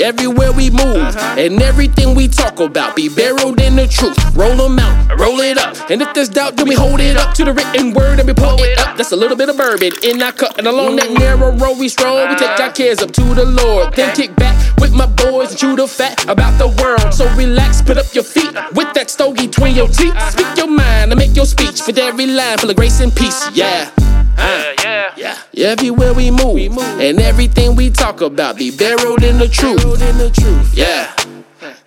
[0.00, 1.36] everywhere we move, uh-huh.
[1.38, 4.18] and everything we talk about be buried in the truth.
[4.34, 7.34] Roll them out, roll it up, and if there's doubt, then we hold it up
[7.34, 8.96] to the written word and we pull it up.
[8.96, 11.88] That's a little bit of bourbon in our cup, and along that narrow road we
[11.88, 12.26] stroll.
[12.28, 15.58] We take our cares up to the Lord, then kick back with my boys and
[15.58, 17.12] chew the fat about the world.
[17.12, 20.14] So relax, put up your feet with that stogie between your teeth.
[20.30, 23.48] Speak your mind and make your speech with every line full of grace and peace.
[23.52, 23.90] Yeah.
[24.38, 25.38] Uh, Yeah, yeah.
[25.52, 25.66] yeah.
[25.68, 30.74] Everywhere we move, and everything we talk about be buried in the truth.
[30.74, 31.12] Yeah.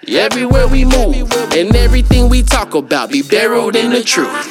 [0.08, 4.48] Everywhere we move, and everything we talk about be buried in the truth.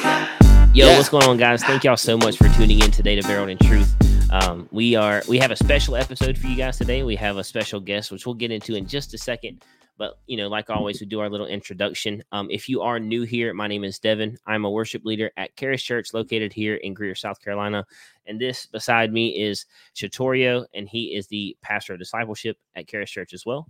[0.73, 0.97] Yo, Yeah.
[0.97, 1.63] what's going on, guys?
[1.63, 3.93] Thank y'all so much for tuning in today to Barreled in Truth.
[4.31, 7.03] Um, we are we have a special episode for you guys today.
[7.03, 9.61] We have a special guest, which we'll get into in just a second.
[10.01, 12.23] But you know, like always, we do our little introduction.
[12.31, 14.35] Um, if you are new here, my name is Devin.
[14.47, 17.85] I'm a worship leader at Charis Church, located here in Greer, South Carolina.
[18.25, 23.11] And this beside me is Chatorio, and he is the pastor of discipleship at Charis
[23.11, 23.67] Church as well.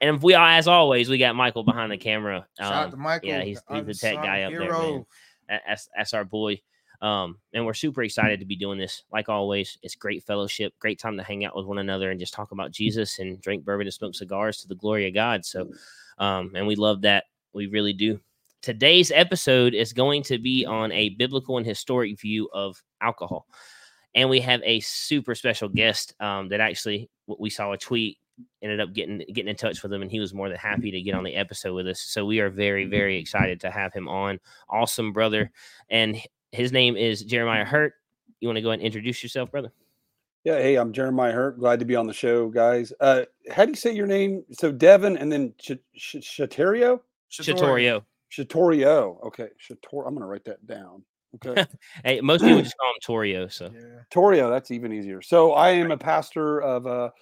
[0.00, 2.46] And we are, as always, we got Michael behind the camera.
[2.58, 3.28] Shout out Um, to Michael.
[3.28, 5.06] yeah, he's- he's the tech guy up there, man.
[5.66, 6.62] that's that's our boy
[7.00, 9.04] um and we're super excited to be doing this.
[9.12, 12.34] Like always it's great fellowship great time to hang out with one another and just
[12.34, 15.44] talk about jesus and drink bourbon and smoke cigars to the glory of god.
[15.44, 15.70] So
[16.18, 17.24] um and we love that.
[17.52, 18.20] We really do.
[18.62, 23.46] Today's episode is going to be on a biblical and historic view of alcohol.
[24.14, 28.18] And we have a super special guest um that actually we saw a tweet
[28.62, 31.00] ended up getting getting in touch with him and he was more than happy to
[31.00, 32.00] get on the episode with us.
[32.00, 34.40] So we are very very excited to have him on.
[34.68, 35.50] Awesome brother.
[35.90, 36.20] And
[36.52, 37.94] his name is Jerimiah Hurt
[38.40, 39.72] you want to go ahead and introduce yourself brother
[40.44, 41.58] Yeah, hey, I'm Jerimiah Hurt.
[41.58, 42.92] Glad to be on the show, guys.
[43.00, 44.44] Uh, how do you say your name?
[44.52, 48.04] So Devin, and then Ch- Ch- Chatario, Chatorio.
[48.30, 49.22] Chatorio.
[49.26, 50.06] Okay, Chator.
[50.06, 51.02] I'm gonna write that down.
[51.34, 51.66] Okay,
[52.04, 54.02] hey most people just call him torio so Yeah.
[54.10, 54.48] Torio.
[54.48, 55.20] That's even easier.
[55.20, 57.12] So I am a pastor of a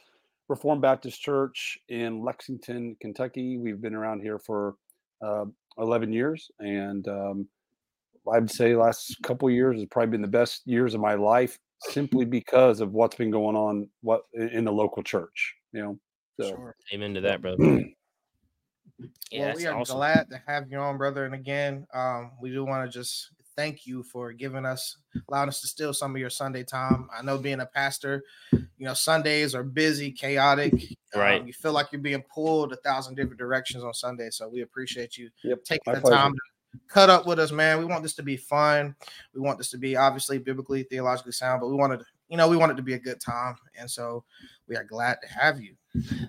[0.49, 3.59] Reformed Baptist Church in Lexington, Kentucky.
[3.59, 4.77] We've been around here for
[5.21, 5.47] uh,
[5.79, 7.49] 11 years, and um,
[8.33, 11.59] I'd say last couple years has probably been the best years of my life,
[11.91, 15.55] simply because of what's been going on what in the local church.
[15.73, 15.99] You know,
[16.41, 16.77] so Sure.
[16.93, 17.63] amen to that brother
[19.31, 21.25] yeah well, we are awesome glad to have you on, brother.
[21.25, 24.99] And again, um, we do want to just thank you for giving us,
[25.29, 27.09] allowing us to steal some of your Sunday time.
[27.17, 28.23] I know being a pastor,
[28.53, 30.75] you know, Sundays are busy, chaotic.
[31.15, 31.41] Right.
[31.41, 34.31] Um, you feel like you're being pulled a thousand different directions on Sunday.
[34.31, 36.17] So we appreciate you Yep, taking my the pleasure.
[36.19, 36.41] time to
[36.89, 37.79] cut up with us, man.
[37.79, 38.95] We want this to be fun.
[39.35, 42.57] We want this to be obviously biblically, theologically sound, but we wanted, you know, we
[42.57, 43.57] want it to be a good time.
[43.79, 44.25] And so
[44.69, 45.75] we are glad to have you.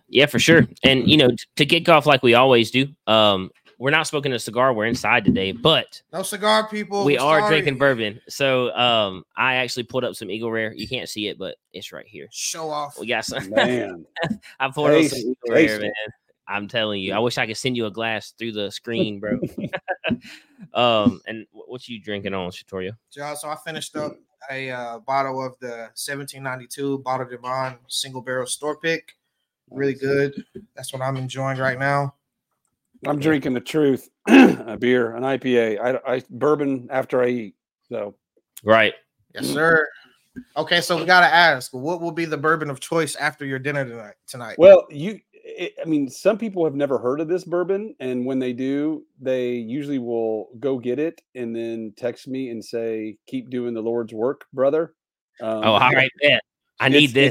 [0.08, 0.66] Yeah, for sure.
[0.84, 4.32] And you know, t- to kick off like we always do, um, we're not smoking
[4.34, 4.74] a cigar.
[4.74, 7.04] We're inside today, but No cigar people.
[7.06, 7.52] we are sorry.
[7.52, 8.20] drinking bourbon.
[8.28, 10.74] So um, I actually pulled up some Eagle Rare.
[10.74, 12.28] You can't see it, but it's right here.
[12.32, 12.98] Show off.
[13.00, 13.50] We got some.
[13.52, 14.06] man,
[14.60, 15.92] I pulled up some Eagle Rare, taste man.
[16.48, 16.52] It.
[16.52, 19.40] I'm telling you, I wish I could send you a glass through the screen, bro.
[20.74, 22.92] um, and what you drinking on, Shatorio?
[23.16, 24.14] Yeah, so I finished up
[24.52, 29.16] a uh, bottle of the 1792 Bottled in Bond single barrel store pick.
[29.70, 30.34] Really good.
[30.76, 32.14] That's what I'm enjoying right now.
[33.06, 35.80] I'm drinking the truth, a beer, an IPA.
[35.80, 37.56] I, I bourbon after I eat.
[37.90, 38.16] So
[38.64, 38.94] Right.
[39.34, 39.88] Yes, sir.
[40.56, 43.86] Okay, so we gotta ask, what will be the bourbon of choice after your dinner
[43.86, 44.16] tonight?
[44.28, 44.56] Tonight.
[44.58, 45.20] Well, you,
[45.60, 49.04] i I mean, some people have never heard of this bourbon, and when they do,
[49.20, 53.82] they usually will go get it and then text me and say, "Keep doing the
[53.82, 54.94] Lord's work, brother."
[55.42, 56.40] Um, Oh, all right, yeah.
[56.80, 57.30] I need this.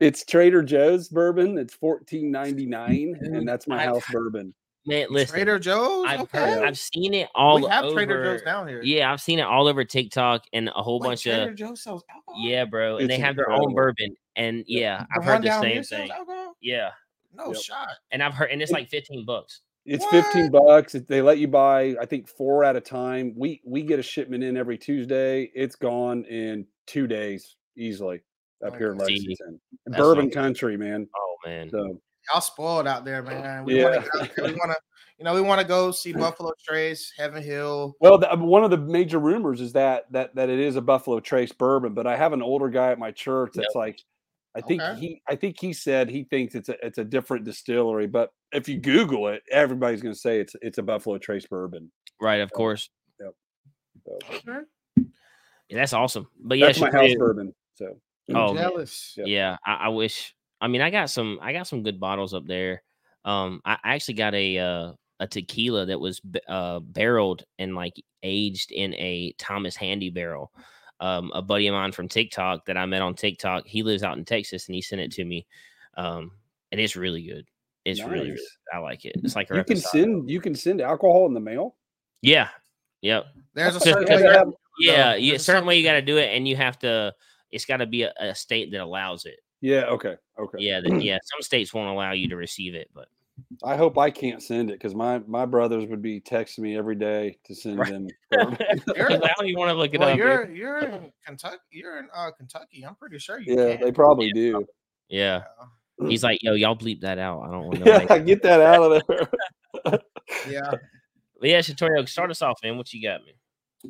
[0.00, 1.58] It's, it's Trader Joe's bourbon.
[1.58, 4.54] It's fourteen ninety nine, and that's my I've- house bourbon.
[4.88, 5.34] Man, listen.
[5.34, 6.06] Trader Joe's.
[6.06, 6.38] I've okay.
[6.38, 7.94] heard, I've seen it all we have over.
[7.94, 8.80] Trader Joe's down here.
[8.84, 11.82] Yeah, I've seen it all over TikTok and a whole Wait, bunch Trader of Joe's
[11.82, 12.40] sells alcohol.
[12.46, 12.98] yeah, bro.
[12.98, 14.14] And It's they have their own bourbon.
[14.36, 16.10] And yeah, The I've heard the same thing.
[16.12, 16.54] alcohol?
[16.62, 16.90] Yeah,
[17.36, 17.62] No Yep.
[17.62, 17.88] shot.
[18.10, 19.60] and I've heard, and it's like fifteen bucks.
[19.84, 20.10] It's What?
[20.10, 20.92] fifteen bucks.
[20.92, 23.34] They let you buy, I think, four at a time.
[23.36, 25.50] We we get a shipment in every Tuesday.
[25.54, 28.22] It's gone in two days easily
[28.64, 29.12] up oh, here in Okay.
[29.12, 29.60] Lexington.
[29.86, 31.08] that's Bourbon what- country, man.
[31.16, 32.00] Oh man, So
[32.32, 33.64] Y'all spoiled out there, man.
[33.64, 33.98] We Yeah.
[33.98, 34.42] want to.
[34.42, 34.76] We want to.
[35.18, 37.94] You know, we want to go see Buffalo Trace, Heaven Hill.
[38.00, 41.20] Well, the, one of the major rumors is that that that it is a Buffalo
[41.20, 44.02] Trace bourbon, but I have an older guy at my church that's like,
[44.56, 44.98] I think Okay.
[44.98, 48.68] he, I think he said he thinks it's a it's a different distillery, but if
[48.68, 51.92] you Google it, everybody's going to say it's it's a Buffalo Trace bourbon.
[52.20, 52.40] right?
[52.40, 52.88] Of course,
[53.20, 53.32] So
[55.68, 56.28] yeah, that's awesome.
[56.42, 57.54] But yeah, that's my house Shakira- bourbon.
[57.74, 58.00] So
[58.30, 58.56] Oh, man.
[58.64, 59.14] jealous.
[59.16, 59.26] Yep.
[59.28, 62.44] yeah I, I wish i mean i got some i got some good bottles up
[62.46, 62.82] there
[63.24, 67.74] um i, I actually got a uh a tequila that was b- uh barreled and
[67.76, 67.92] like
[68.24, 70.50] aged in a thomas handy barrel
[71.00, 74.16] um a buddy of mine from tiktok that i met on tiktok he lives out
[74.16, 75.46] in texas and he sent it to me
[75.96, 76.30] um
[76.72, 77.46] and it's really good
[77.84, 78.42] It's really, really,
[78.74, 79.12] I like it.
[79.22, 79.82] It's like a You can reposado.
[79.92, 81.76] send you can send alcohol in the mail.
[82.22, 82.48] Yeah.
[83.02, 83.26] Yep.
[83.54, 84.22] There's a certain way.
[84.22, 84.44] they're-
[84.80, 85.10] Yeah.
[85.12, 85.34] there's yeah.
[85.34, 87.14] a Certain way you got to do it, and you have to.
[87.52, 89.38] It's got to be a, a state that allows it.
[89.60, 89.84] Yeah.
[89.94, 90.16] Okay.
[90.36, 90.58] Okay.
[90.58, 90.80] Yeah.
[90.80, 91.18] That, yeah.
[91.22, 93.06] Some states won't allow you to receive it, but
[93.62, 96.94] I hope I can't send it because my my brothers would be texting me every
[96.96, 97.90] day to send Right.
[97.92, 98.08] them.
[98.32, 100.16] You're- I don't want to look it Well, up.
[100.16, 101.58] you're you're in Kentucky.
[101.70, 102.84] You're in uh, Kentucky.
[102.86, 103.84] I'm pretty sure you yeah, can.
[103.84, 104.64] they probably do.
[105.08, 105.42] Yeah.
[106.08, 107.42] He's like, yo, y'all bleep that out.
[107.42, 107.90] I don't want to.
[108.10, 109.98] Yeah, get that out of there.
[110.48, 110.70] yeah.
[111.40, 112.76] But yeah, Shatorio, start us off, man.
[112.76, 113.34] What you got, man?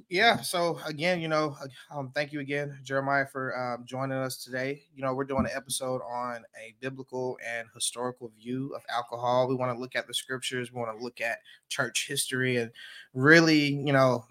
[0.09, 1.57] Yeah so again you know
[1.91, 4.83] um, thank you again Jerimiah for um, joining us today.
[4.95, 9.49] You know we're doing an episode on a biblical and historical view of alcohol.
[9.49, 11.39] We want to look at the scriptures we want to look at
[11.69, 12.71] church history and
[13.15, 14.25] really you know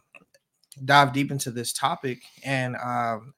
[0.83, 2.23] dive deep into this topic.
[2.43, 3.33] And um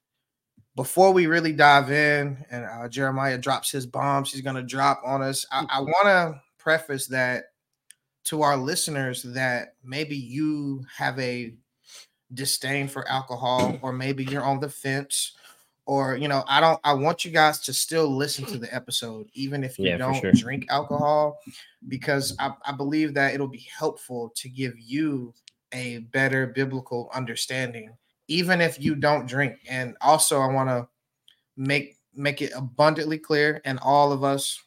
[0.76, 5.02] before we really dive in and uh, Jerimiah drops his bombs he's going to drop
[5.04, 7.46] on us i, I want to preface that
[8.26, 11.56] to our listeners that maybe you have a
[12.34, 15.34] disdain for alcohol or maybe you're on the fence
[15.86, 19.30] or you know i don't i want you guys to still listen to the episode
[19.34, 20.34] even if you Yeah, don't sure.
[20.34, 21.40] drink alcohol
[21.88, 25.34] because I, I believe that it'll be helpful to give you
[25.72, 27.96] a better biblical understanding
[28.28, 30.88] even if you don't drink and also i want to
[31.56, 34.62] make make it abundantly clear and all of us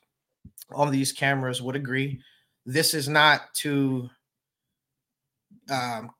[0.71, 2.21] on these cameras would agree
[2.65, 4.09] this is not to
[5.71, 6.11] um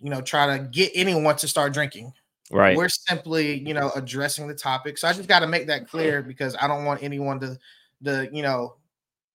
[0.00, 2.12] you know try to get anyone to start drinking.
[2.50, 2.78] Right.
[2.78, 4.96] we're simply you know addressing the topic.
[4.96, 7.58] So i just got to make that clear because i don't want anyone to
[8.00, 8.76] the you know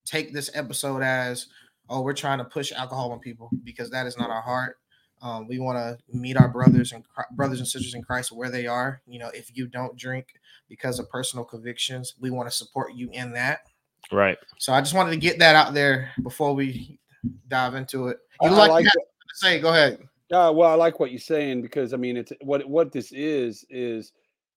[0.06, 1.48] take this episode as
[1.90, 4.78] oh we're trying to push alcohol on people because that is not our heart.
[5.22, 8.66] Um, we want to meet our brothers and brothers and sisters in christ where they
[8.66, 9.02] are.
[9.06, 10.34] You know if you don't drink
[10.68, 13.60] because of personal convictions we want to support you in that.
[14.12, 14.38] Right.
[14.58, 17.00] so i just wanted to get that out there before we
[17.48, 18.18] dive into it.
[18.42, 20.00] You I like, like you have to say go ahead
[20.34, 23.64] Yeah, well, I like what you're saying because I mean, it's what what this is
[23.70, 24.14] is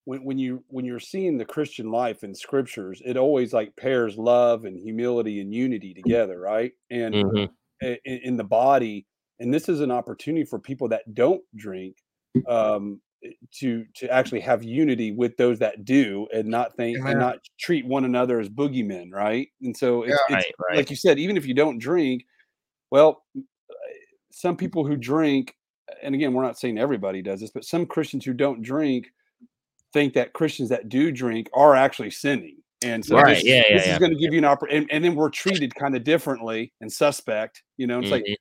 [0.06, 4.16] when when you when you're seeing the Christian life in scriptures, it always like pairs
[4.16, 6.72] love and humility and unity together, right?
[6.90, 7.48] And Mhm.
[7.82, 9.06] i- i- in the body,
[9.38, 11.98] and this is an opportunity for people that don't drink
[12.48, 13.02] um,
[13.56, 17.10] to to actually have unity with those that do, and not think Amen.
[17.10, 19.48] and not treat one another as boogeymen, right?
[19.60, 20.36] And so it's, Yeah.
[20.36, 20.54] it's Right.
[20.70, 20.76] Right.
[20.78, 22.24] like you said, even if you don't drink,
[22.90, 23.24] well,
[24.30, 25.54] some people who drink,
[26.02, 29.08] and again, we're not saying everybody does this, but some Christians who don't drink
[29.92, 32.56] think that Christians that do drink are actually sinning.
[32.82, 33.92] And so Right, this, yeah, yeah, this yeah.
[33.94, 36.72] is going to give you an opportunity, and, and then we're treated kind of differently
[36.80, 38.00] and suspect, you know.
[38.00, 38.34] It's like, Mhm.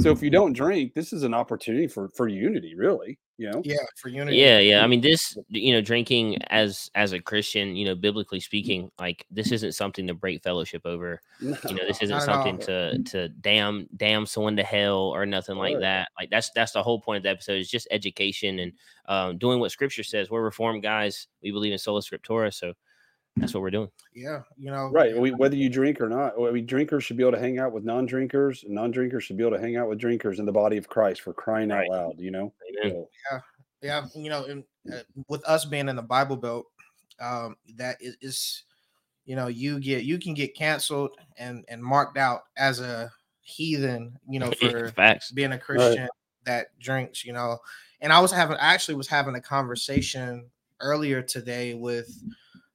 [0.00, 3.62] so if you don't drink, this is an opportunity for for unity, really, you know.
[3.64, 4.84] yeah for unity Yeah, yeah.
[4.84, 9.24] I mean, this, you know, drinking as as a Christian, you know, biblically speaking, like
[9.30, 11.22] this isn't something to break fellowship over.
[11.40, 12.44] You know, this isn't Not at all.
[12.44, 15.80] something to to damn damn someone to hell or nothing like Right.
[15.80, 16.08] that.
[16.18, 18.72] Like that's that's the whole point of the episode is just education and
[19.06, 20.28] um, doing what Scripture says.
[20.30, 21.26] We're Reformed guys.
[21.42, 22.74] We believe in sola scriptura, so
[23.36, 23.88] that's what we're doing.
[24.14, 25.16] yeah you know Right.
[25.16, 27.72] We, whether you drink or not, I mean, drinkers should be able to hang out
[27.72, 30.88] with non-drinkers, non-drinkers should be able to hang out with drinkers in the body of
[30.88, 32.18] Christ for crying out loud.
[32.18, 32.52] You know.
[32.84, 33.06] Amen.
[33.30, 33.40] So,
[33.82, 36.66] yeah you know in, uh, with us being in the bible belt
[37.20, 38.64] um that is, is
[39.24, 43.10] you know you get you can get canceled and and marked out as a
[43.40, 45.32] heathen you know for Facts.
[45.32, 46.08] being a christian
[46.44, 47.58] that drinks you know
[48.00, 50.46] and i was having I actually was having a conversation
[50.80, 52.10] earlier today with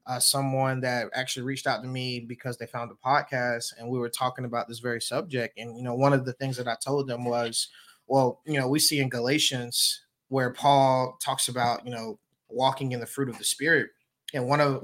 [0.07, 3.97] uh, someone that actually reached out to me because they found the podcast and we
[3.99, 6.75] were talking about this very subject and you know one of the things that i
[6.83, 7.69] told them was
[8.07, 12.19] well you know we see in galatians where paul talks about you know
[12.49, 13.89] walking in the fruit of the spirit
[14.33, 14.83] and one of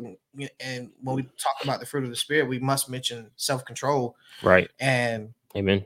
[0.60, 4.70] and when we talk about the fruit of the spirit we must mention self-control Right.
[4.80, 5.86] and Amen.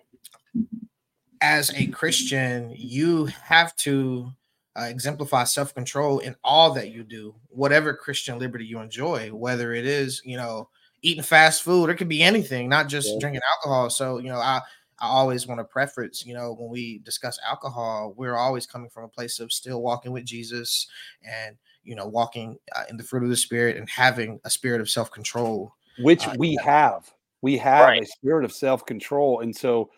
[1.41, 4.31] as a Christian, you have to
[4.77, 9.73] uh, exemplify self control in all that you do, whatever Christian liberty you enjoy, whether
[9.73, 10.69] it is, you know,
[11.01, 13.19] eating fast food, it could be anything, not just Yeah.
[13.19, 13.89] drinking alcohol.
[13.89, 14.59] So, you know, I,
[14.99, 19.03] I always want to preference, you know, when we discuss alcohol, we're always coming from
[19.03, 20.87] a place of still walking with Jesus
[21.23, 24.81] and, you know, walking uh, in the fruit of the spirit and having a spirit
[24.81, 25.73] of self control.
[25.97, 27.11] which Uh, we have.
[27.41, 28.01] We have Right.
[28.01, 29.91] a spirit of self-control, and so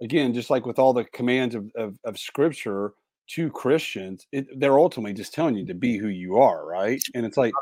[0.00, 2.92] again, just like with all the commands of of, of Scripture
[3.26, 7.02] to Christians, it, they're ultimately just telling you to be who you are, right?
[7.14, 7.52] And it's like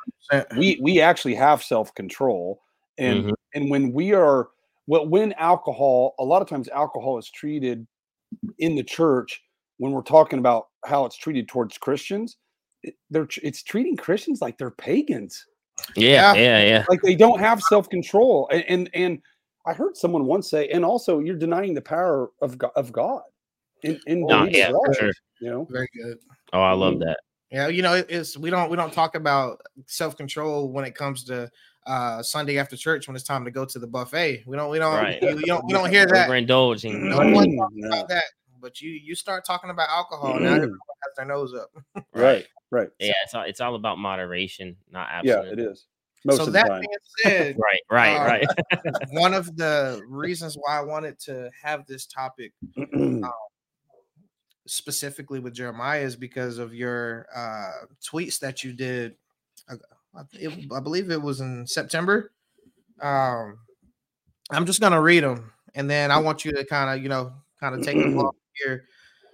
[0.57, 2.61] we we actually have self-control,
[2.99, 3.35] and Mhm.
[3.55, 4.49] and when we are
[4.87, 7.87] well, when alcohol, a lot of times alcohol is treated
[8.59, 9.43] in the church
[9.79, 12.39] when we're talking about how it's treated towards Christians.
[12.83, 15.47] It, they're it's treating Christians like they're pagans
[15.95, 16.35] Yeah.
[16.35, 16.41] Yeah.
[16.59, 16.65] Yeah.
[16.65, 16.85] Yeah.
[16.89, 19.23] like they don't have self-control and and, and
[19.65, 23.23] I heard someone once say, and also you're denying the power of God, of God
[23.85, 25.13] in, in No, believing yeah, for sure.
[25.43, 25.67] You know.
[25.71, 26.19] Very good.
[26.53, 27.01] Oh, I love Mm.
[27.01, 27.21] that.
[27.51, 30.95] Yeah, you know, it- it's we don't we don't talk about self control when it
[30.95, 31.51] comes to
[31.87, 34.45] uh Sunday after church when it's time to go to the buffet.
[34.47, 35.21] We don't we don't Right.
[35.21, 37.03] you, you don't we don't hear that Overindulging.
[37.09, 37.87] No one Yeah.
[37.89, 38.25] about that.
[38.61, 41.71] But you you start talking about alcohol now everyone has their nose up.
[42.15, 42.89] Right, right.
[42.99, 45.47] Yeah, it's all, it's all about moderation, not absolute.
[45.47, 45.87] Yeah, it is.
[46.25, 46.81] Most so of the that time.
[46.81, 48.95] being said, Right, right, Um, right.
[49.11, 52.53] one of the reasons why I wanted to have this topic
[54.73, 59.17] specifically with Jerimiah is because of your uh, tweets that you did.
[59.69, 59.77] uh,
[60.15, 62.33] I, it- I believe it was in September.
[63.01, 63.61] Um,
[64.51, 67.35] I'm just gonna read them, and then I want you to kind of, you know,
[67.61, 68.87] kind of take the ball here.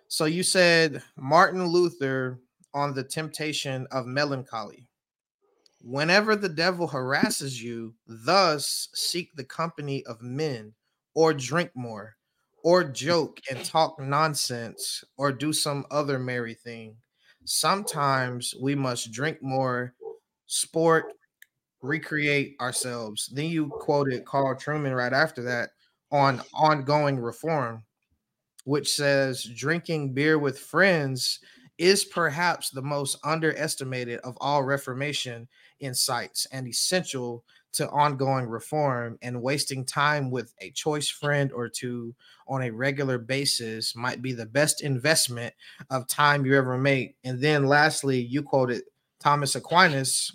[0.08, 2.40] So you said Martin Luther
[2.74, 4.88] on the temptation of melancholy.
[5.80, 10.74] Whenever the devil harasses you, thus seek the company of men,
[11.14, 12.17] or drink more,
[12.62, 16.96] or joke and talk nonsense, or do some other merry thing.
[17.44, 19.94] Sometimes we must drink more,
[20.46, 21.12] sport,
[21.82, 23.30] recreate ourselves.
[23.32, 25.70] Then you quoted Carl Trueman right after that
[26.10, 27.84] on ongoing reform,
[28.64, 31.40] which says drinking beer with friends
[31.78, 35.48] is perhaps the most underestimated of all Reformation
[35.80, 42.14] insights and essential to ongoing reform and wasting time with a choice friend or two
[42.46, 45.54] on a regular basis might be the best investment
[45.90, 47.16] of time you ever make.
[47.24, 48.82] And then lastly, you quoted
[49.20, 50.32] Thomas Aquinas,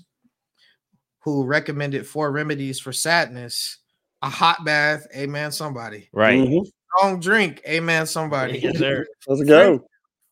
[1.20, 3.80] who recommended four remedies for sadness
[4.24, 6.10] a hot bath, amen, somebody.
[6.14, 6.40] right.
[6.40, 6.66] Mhm.
[6.98, 8.60] Strong drink, amen, somebody.
[8.60, 9.06] Yes, sir.
[9.28, 9.86] Let's go.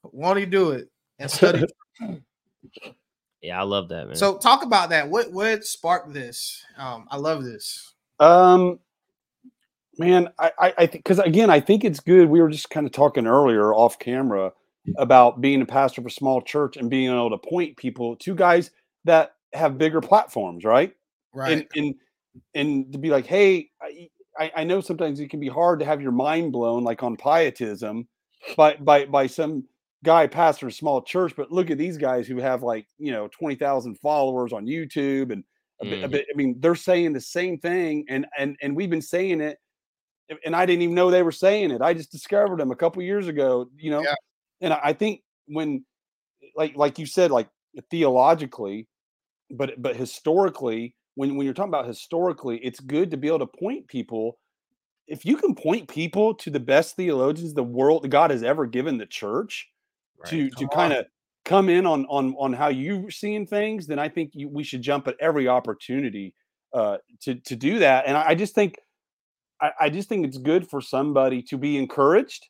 [0.04, 0.90] Won't he do it?
[1.20, 1.66] And study.
[3.42, 4.16] Yeah, I love that, man.
[4.16, 5.10] so talk about that.
[5.10, 6.64] What what sparked this?
[6.78, 7.94] Um, I love this.
[8.20, 8.80] Um,
[9.98, 12.30] man, I, I, I think because again, I think it's good.
[12.30, 14.52] We were just kind of talking earlier off camera
[14.98, 18.36] about being a pastor of a small church and being able to point people to
[18.36, 18.72] guys
[19.06, 20.94] that have bigger platforms, right?
[21.34, 21.52] Right.
[21.54, 21.96] And and
[22.54, 25.86] and to be like, hey, I, I I know sometimes it can be hard to
[25.86, 28.08] have your mind blown, like on pietism,
[28.56, 29.66] by by by some
[30.04, 31.36] guy pastor a small church.
[31.36, 35.32] But look at these guys who have like you know twenty thousand followers on YouTube
[35.32, 35.44] and
[35.82, 36.12] a bit, a Mhm.
[36.12, 39.58] bit, I mean, they're saying the same thing, and and and we've been saying it,
[40.46, 41.82] and- I didn't even know they were saying it.
[41.82, 44.02] I just discovered them a couple years ago, you know.
[44.04, 44.16] Yeah.
[44.62, 45.84] And I think when,
[46.56, 47.50] like like you said, like
[47.90, 48.88] theologically,
[49.52, 53.48] but but historically, when when you're talking about historically, it's good to be able to
[53.48, 54.38] point people.
[55.08, 58.98] If you can point people to the best theologians the world God has ever given
[58.98, 59.68] the church,
[60.24, 60.30] Right.
[60.30, 60.76] to Come on.
[60.78, 61.06] kind of
[61.46, 64.82] come in on on on how you're seeing things, then I think you, we should
[64.82, 66.36] jump at every opportunity
[66.74, 68.06] uh, to to do that.
[68.08, 68.76] And I, I just think
[69.62, 72.48] I, I just think it's good for somebody to be encouraged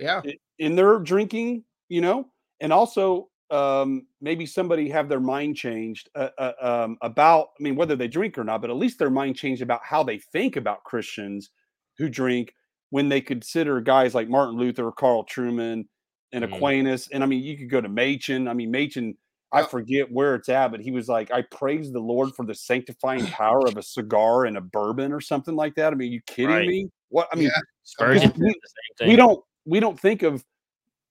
[0.00, 0.22] Yeah.
[0.58, 2.28] in their drinking, you know,
[2.60, 7.48] and also um, maybe somebody have their mind changed uh, uh, um, about.
[7.58, 10.02] I mean, whether they drink or not, but at least their mind changed about how
[10.02, 11.50] they think about Christians
[11.96, 12.52] who drink
[12.90, 15.84] when they consider guys like Martin Luther, Carl Trueman,
[16.32, 16.54] and Mhm.
[16.56, 17.08] Aquinas.
[17.12, 18.48] And I mean, you could go to Machen.
[18.48, 19.16] I mean, Machen.
[19.50, 22.54] I forget where it's at, but he was like, "I praise the Lord for the
[22.54, 26.20] sanctifying power of a cigar and a bourbon or something like that." I mean, you
[26.26, 26.68] kidding Right.
[26.68, 26.90] me?
[27.08, 28.06] What I mean, Yeah.
[28.06, 28.30] We- the same
[28.98, 29.08] thing.
[29.08, 30.44] we don't we don't think of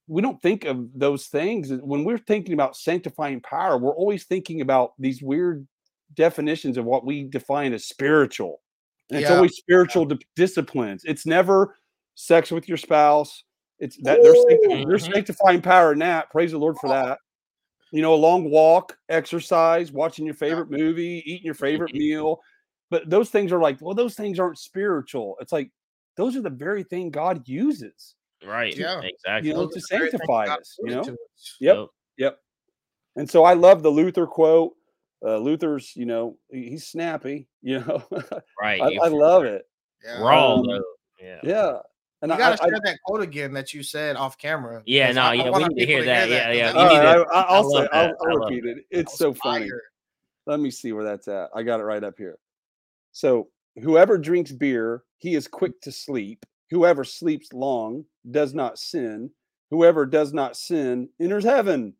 [0.07, 4.62] we don't think of those things when we're thinking about sanctifying power we're always thinking
[4.62, 5.67] about these weird
[6.13, 8.62] definitions of what we define as spiritual
[9.09, 11.75] and it's always spiritual di- disciplines it's never
[12.15, 13.43] sex with your spouse
[13.79, 15.13] it's that they're, sancti- they're Mhm.
[15.13, 17.19] sanctifying power in that praise the lord for that
[17.91, 22.39] you know a long walk exercise watching your favorite movie eating your favorite meal
[22.89, 25.69] but those things are like well those things aren't spiritual it's like
[26.15, 28.15] those are the very thing god uses
[28.46, 28.77] Right.
[28.77, 29.01] Yeah.
[29.01, 29.50] Exactly.
[29.50, 31.01] you know, to are the very things sanctify us, you know?
[31.01, 31.57] us.
[31.60, 31.88] Yep.
[32.17, 32.39] Yep.
[33.15, 34.74] And so I love the Luther quote.
[35.25, 38.03] Uh, Luther's, you know, he's snappy, you know.
[38.62, 38.79] Right.
[38.79, 39.67] I, I love it.
[40.05, 40.22] Yeah.
[40.22, 40.84] Raw Um.
[41.19, 41.39] Yeah.
[41.43, 41.77] Yeah.
[42.21, 44.81] And You I, gotta I, share that quote again that you said off camera.
[44.86, 46.29] Yeah, no, I- I yeah, we need to hear people that.
[46.29, 48.05] Yeah, 'cause yeah, that we all right, to- I, I, will love say, I'll.
[48.05, 48.75] I I'll repeat it.
[48.77, 49.69] was It's so funny.
[50.47, 51.50] Let me see where that's at.
[51.53, 52.39] I got it right up here.
[53.12, 53.50] So,
[53.81, 56.43] whoever drinks beer, he is quick to sleep.
[56.71, 59.29] Whoever sleeps long does not sin.
[59.69, 61.93] Whoever does not sin enters heaven.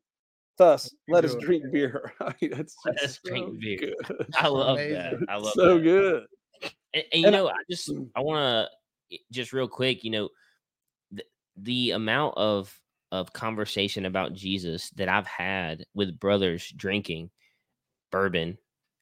[0.58, 1.46] Thus, let us doing?
[1.46, 2.14] drink beer.
[2.22, 3.94] I that's Let just us drink beer.
[4.08, 4.28] good.
[4.36, 4.94] I love Amazing.
[4.94, 5.16] that.
[5.30, 5.52] I love that.
[5.54, 5.84] so that.
[5.84, 6.24] good.
[6.94, 8.26] And, and you And I- know, I just I hmm.
[8.26, 8.77] want to
[9.32, 10.30] just real quick, you know,
[11.12, 11.24] the,
[11.58, 12.78] the amount of
[13.12, 17.30] of conversation about Jesus that I've had with brothers drinking
[18.12, 18.58] bourbon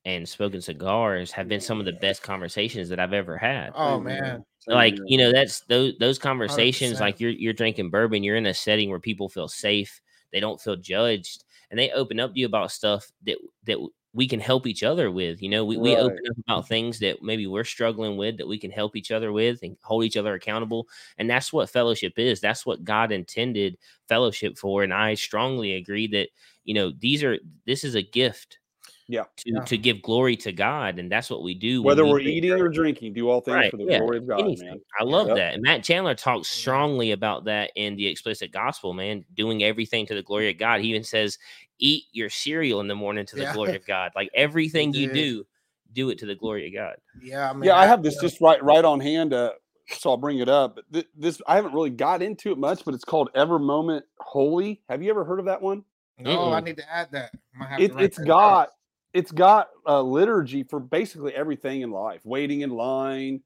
[0.05, 3.71] and smoking cigars have been some of the best conversations that I've ever had.
[3.75, 4.43] Oh man.
[4.67, 6.99] like you know that's those those conversations 100%.
[6.99, 10.61] like you're you're drinking bourbon you're in a setting where people feel safe they don't
[10.61, 13.77] feel judged and they open up to you about stuff that that
[14.15, 17.21] we can help each other with you know we, we open up about things that
[17.21, 20.33] maybe we're struggling with that we can help each other with and hold each other
[20.33, 25.75] accountable and that's what fellowship is that's what god intended fellowship for and i strongly
[25.75, 26.29] agree that
[26.63, 28.59] you know these are this is a gift
[29.07, 29.23] Yeah.
[29.37, 29.59] to Yeah.
[29.65, 32.69] to give glory to god and that's what we do Whether we we're eating or
[32.69, 34.67] drinking, do all things Right, for the yeah, glory of God, anything.
[34.69, 34.81] man.
[34.99, 35.35] I love Yep.
[35.37, 35.53] that.
[35.53, 40.15] And Matt Chandler talks strongly about that in the explicit gospel, man, doing everything to
[40.15, 40.81] the glory of God.
[40.81, 41.37] He even says,
[41.79, 43.53] eat your cereal in the morning to the Yeah.
[43.53, 44.11] glory of God.
[44.15, 45.45] Like everything you do,
[45.93, 46.95] do it to the glory of God.
[47.21, 49.53] Yeah, I mean, Yeah, I have this just right right on hand, uh,
[49.87, 50.79] so I'll bring it up.
[50.91, 54.81] Th- this I haven't really got into it much, but it's called Every Moment Holy.
[54.89, 55.83] Have you ever heard of that one?
[56.17, 56.63] No, I Mm-mm.
[56.63, 57.31] need to add that.
[57.55, 58.69] I might have It, write it's that got
[59.15, 62.21] it's got a liturgy for basically everything in life.
[62.25, 63.41] Waiting in line,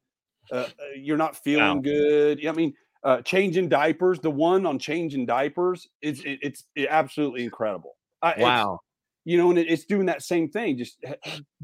[0.52, 1.80] uh, uh, you're not feeling Wow.
[1.80, 2.44] good.
[2.46, 2.74] I mean,
[3.04, 4.18] uh, changing diapers.
[4.18, 7.96] The one on changing diapers is it, it's it absolutely incredible.
[8.20, 8.80] I, Wow.
[9.24, 11.02] you know, and it, it's doing that same thing, just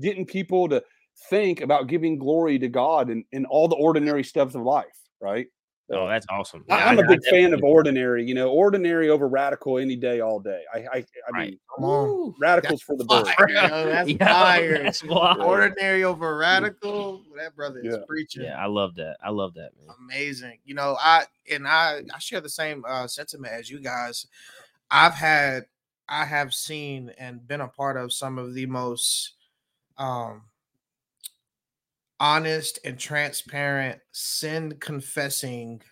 [0.00, 0.82] getting people to
[1.28, 5.48] think about giving glory to God in, in all the ordinary steps of life, right?
[5.92, 6.64] Oh, that's awesome.
[6.68, 9.94] I, Yeah, I'm a I big fan of ordinary, you know, ordinary over radical any
[9.94, 10.64] day, all day.
[10.74, 11.50] I, I, I Right.
[11.50, 12.08] mean, Come on.
[12.08, 13.30] Ooh, radicals for the birds.
[13.36, 14.82] Fire, yo, that's yeah, fire.
[14.82, 15.38] that's wild.
[15.40, 17.22] Ordinary over radical.
[17.36, 18.04] That brother is Yeah.
[18.08, 18.42] preaching.
[18.44, 19.16] Yeah, I love that.
[19.22, 19.94] I love that, man.
[20.00, 20.58] amazing.
[20.64, 24.26] You know, I and I I share the same uh sentiment as you guys.
[24.90, 25.66] I've had
[26.08, 29.34] I have seen and been a part of some of the most
[29.98, 30.42] um
[32.20, 35.82] honest and transparent sin confessing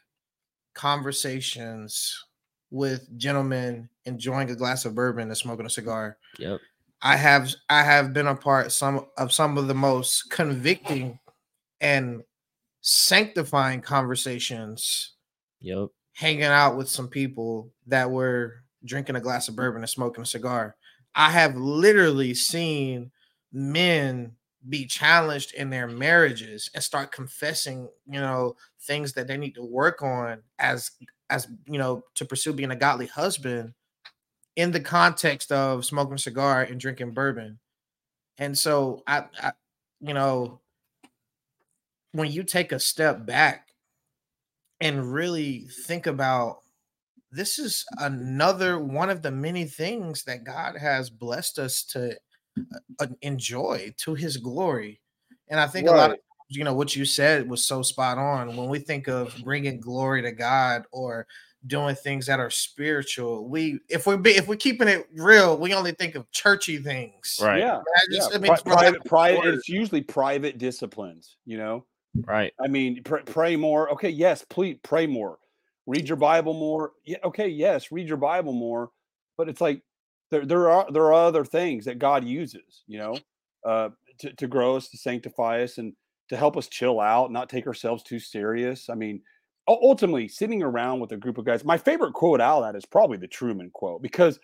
[0.74, 2.24] conversations
[2.70, 6.18] with gentlemen enjoying a glass of bourbon and smoking a cigar.
[6.38, 6.60] Yep.
[7.02, 11.18] I have I have been a part some of some of the most convicting
[11.80, 12.22] and
[12.80, 15.14] sanctifying conversations
[15.60, 15.88] Yep.
[16.14, 20.26] hanging out with some people that were drinking a glass of bourbon and smoking a
[20.26, 20.76] cigar.
[21.14, 23.12] I have literally seen
[23.52, 24.36] men
[24.68, 29.64] be challenged in their marriages and start confessing, you know, things that they need to
[29.64, 30.90] work on as
[31.30, 33.72] as you know to pursue being a godly husband
[34.56, 37.58] in the context of smoking cigar and drinking bourbon.
[38.38, 39.52] And so I, I
[40.00, 40.60] you know,
[42.12, 43.68] when you take a step back
[44.80, 46.60] and really think about
[47.32, 52.16] this is another one of the many things that God has blessed us to
[53.00, 55.00] Uh, enjoy to his glory.
[55.48, 58.56] And I think a lot of you know what you said was so spot on
[58.56, 61.26] when we think of bringing glory to God or
[61.66, 65.72] doing things that are spiritual we if we be if we're keeping it real we
[65.72, 67.60] only think of churchy things Right.
[67.60, 68.26] Yeah, I yeah.
[68.26, 69.54] I mean, pri- it's private, private.
[69.54, 71.36] It's usually private disciplines.
[71.46, 71.86] You know,
[72.22, 72.52] Right.
[72.62, 73.90] I mean, pr- pray more.
[73.92, 75.38] Okay, yes, please pray more.
[75.86, 76.92] Read your Bible more.
[77.04, 78.90] Yeah, okay, yes, read your Bible more.
[79.36, 79.82] But it's like
[80.34, 82.82] there there are there are other things that God uses.
[82.86, 83.18] You know,
[83.64, 85.92] uh, to to grow us, to sanctify us, and
[86.28, 88.90] to help us chill out, not take ourselves too serious.
[88.90, 89.22] I mean,
[89.68, 91.64] ultimately, sitting around with a group of guys.
[91.64, 94.38] My favorite quote out of that is probably the Trueman quote because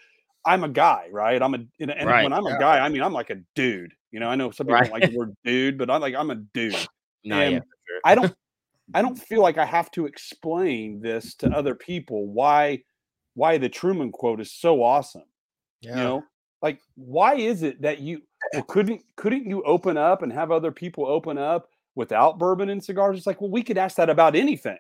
[0.47, 1.43] I'm a guy, right?
[1.43, 2.59] I'm a and, and Right, when I'm a yeah.
[2.59, 3.93] guy, I mean I'm like a dude.
[4.13, 6.31] You know, I know some people don't like the word dude, but I'm like I'm
[6.31, 6.77] a dude.
[7.23, 8.01] No, yeah, And for sure.
[8.03, 8.35] I don't
[8.95, 12.83] I don't feel like I have to explain this to other people why
[13.35, 15.25] why the Trueman quote is so awesome.
[15.83, 16.25] Yeah You know,
[16.63, 20.73] like why is it that you well, couldn't couldn't you open up and have other
[20.73, 23.17] people open up without bourbon and cigars?
[23.19, 24.79] It's like, well, we could ask that about anything.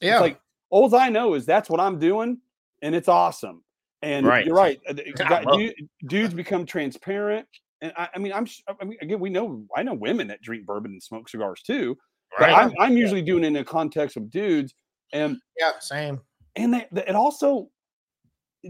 [0.00, 2.38] yeah It's like all I know is that's what I'm doing,
[2.82, 3.62] and it's awesome.
[4.02, 4.44] And Right.
[4.46, 4.80] you're right.
[4.88, 7.46] uh, the- I guy- love dude- dudes become transparent.
[7.82, 8.46] And I, I mean, I'm.
[8.80, 9.64] I mean, again, we know.
[9.76, 11.96] I know women that drink bourbon and smoke cigars too.
[12.40, 12.52] Right.
[12.52, 14.74] I'm, I'm usually doing it in the context of dudes,
[15.12, 16.20] and yeah same
[16.56, 17.68] and they, they- it also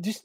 [0.01, 0.25] just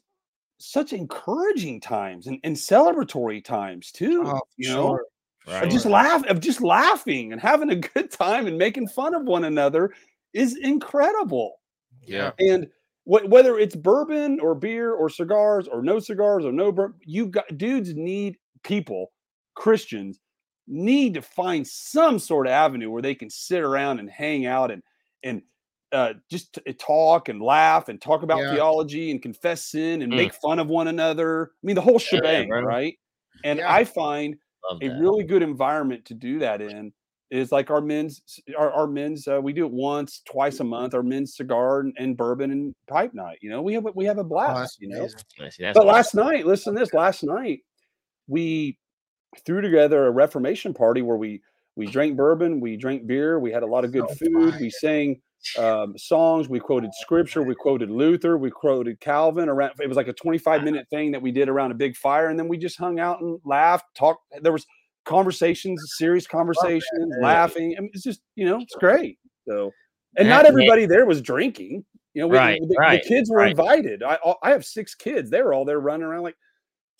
[0.61, 4.23] such encouraging times and, and celebratory times too.
[4.25, 5.05] oh, you know, sure.
[5.47, 5.71] of Right.
[5.71, 9.43] just laugh of just laughing and having a good time and making fun of one
[9.45, 9.91] another
[10.33, 11.55] is incredible.
[12.05, 12.31] Yeah.
[12.39, 12.67] And
[13.05, 17.25] wh- whether it's bourbon or beer or cigars or no cigars or no bourbon, you
[17.25, 19.11] got dudes need people,
[19.55, 20.19] Christians
[20.67, 24.69] need to find some sort of avenue where they can sit around and hang out
[24.69, 24.83] and
[25.23, 25.41] and
[25.91, 28.51] uh, just t- talk and laugh and talk about Yeah.
[28.53, 30.15] theology and confess sin and Mm.
[30.17, 31.51] make fun of one another.
[31.63, 32.61] I mean, the whole shebang, bro.
[32.61, 32.97] right?
[33.43, 33.71] And Yeah.
[33.73, 34.37] I find
[34.81, 36.93] a really good environment to do that in
[37.29, 38.21] is like our men's
[38.57, 41.93] our, our men's uh, we do it once twice a month our men's cigar and,
[41.97, 44.59] and bourbon and pipe night you know we have a- we have a Oh, blast
[44.59, 45.19] that's you know amazing.
[45.39, 45.95] I see, that's but awesome.
[45.95, 47.61] last night listen to this last night
[48.27, 48.77] we
[49.45, 51.41] threw together a Reformation party where we
[51.77, 54.59] we drank bourbon, we drank beer, we had a lot of good So food, fire.
[54.59, 55.21] we sang
[55.57, 59.49] um, songs, we quoted scripture, we quoted Luther, we quoted Calvin.
[59.49, 62.27] Around it was like a 25 minute thing that we did around a big fire,
[62.29, 64.23] and then we just hung out and laughed, talked.
[64.41, 64.65] There was
[65.05, 67.75] conversations, serious conversations, laughing.
[67.77, 69.17] I mean, it's just you know, it's great.
[69.47, 69.71] So,
[70.17, 71.85] and not everybody there was drinking.
[72.13, 73.51] You know, we, Right, the, the kids were right.
[73.51, 74.03] invited.
[74.03, 75.29] I I have six kids.
[75.29, 76.35] They were all there running around like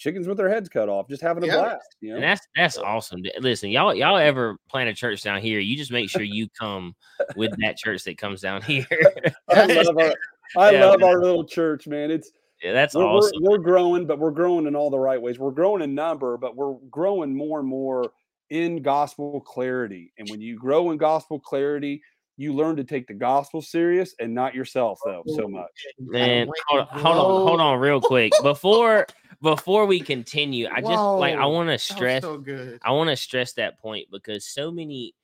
[0.02, 1.58] chickens with their heads cut off, just having a Yeah.
[1.58, 1.96] blast.
[2.02, 3.22] You And know, that's that's awesome.
[3.40, 5.60] Listen, y'all y'all ever plant a church down here?
[5.60, 6.96] You just make sure you come
[7.36, 8.86] with that church that comes down here.
[9.50, 10.14] I love our
[10.58, 11.10] I Yeah, love man.
[11.10, 12.10] our little church, man.
[12.12, 12.32] It's
[12.64, 13.40] Yeah, that's we're, awesome.
[13.42, 15.40] we're, we're growing, but we're growing in all the right ways.
[15.40, 18.12] We're growing in number, but we're growing more and more
[18.50, 20.12] in gospel clarity.
[20.18, 22.02] And when you grow in gospel clarity,
[22.38, 25.86] you learn to take the gospel serious and not yourself, though, so much.
[26.00, 29.06] Man, Wait, hold, hold on, hold on, real quick before
[29.41, 30.67] before we continue.
[30.71, 32.80] I just like I want to stress so good.
[32.84, 35.15] I want to stress that point because so many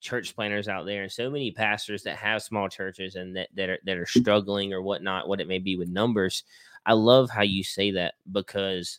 [0.00, 3.70] church planners out there and so many pastors that have small churches and that, that
[3.70, 6.42] are that are struggling or whatnot, what it may be with numbers.
[6.84, 8.98] I love how you say that because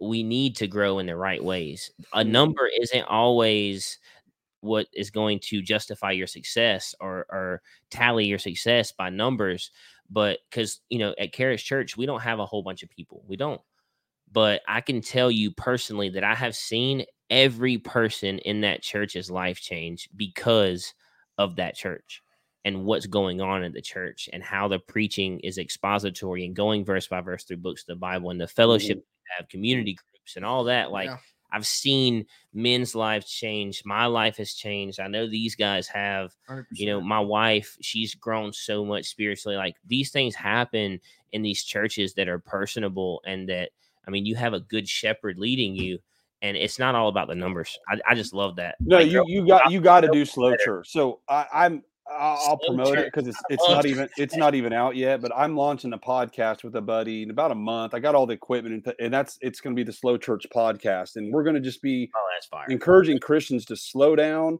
[0.00, 1.90] we need to grow in the right ways.
[2.12, 2.32] A mm-hmm.
[2.32, 3.98] number isn't always
[4.60, 9.72] what is going to justify your success or or tally your success by numbers.
[10.10, 13.22] But because you know, at Charis Church, we don't have a whole bunch of people.
[13.26, 13.60] We don't
[14.32, 19.30] but I can tell you personally that I have seen every person in that church's
[19.30, 20.94] life change because
[21.38, 22.22] of that church
[22.64, 26.84] and what's going on in the church and how the preaching is expository and going
[26.84, 28.98] verse by verse through books of the Bible and the fellowship mm-hmm.
[28.98, 30.90] we have community groups and all that.
[30.90, 31.16] Like Yeah.
[31.52, 33.82] I've seen men's lives change.
[33.84, 35.00] My life has changed.
[35.00, 36.34] I know these guys have
[36.72, 41.00] you know my wife she's grown so much spiritually like these things happen
[41.32, 43.70] in these churches that are personable and that
[44.06, 45.98] i mean you have a good shepherd leading you
[46.42, 49.24] and it's not all about the numbers i, I just love that No, Like, you
[49.26, 50.90] you got you got to do slow church.
[50.90, 54.96] So I, I'm I'll, promote it because it's it's not even it's not even out
[54.96, 55.20] yet.
[55.20, 57.94] But I'm launching a podcast with a buddy in about a month.
[57.94, 60.46] I got all the equipment and, and that's it's going to be the Slow Church
[60.54, 64.58] podcast, and we're going to just be oh encouraging Christians to slow down,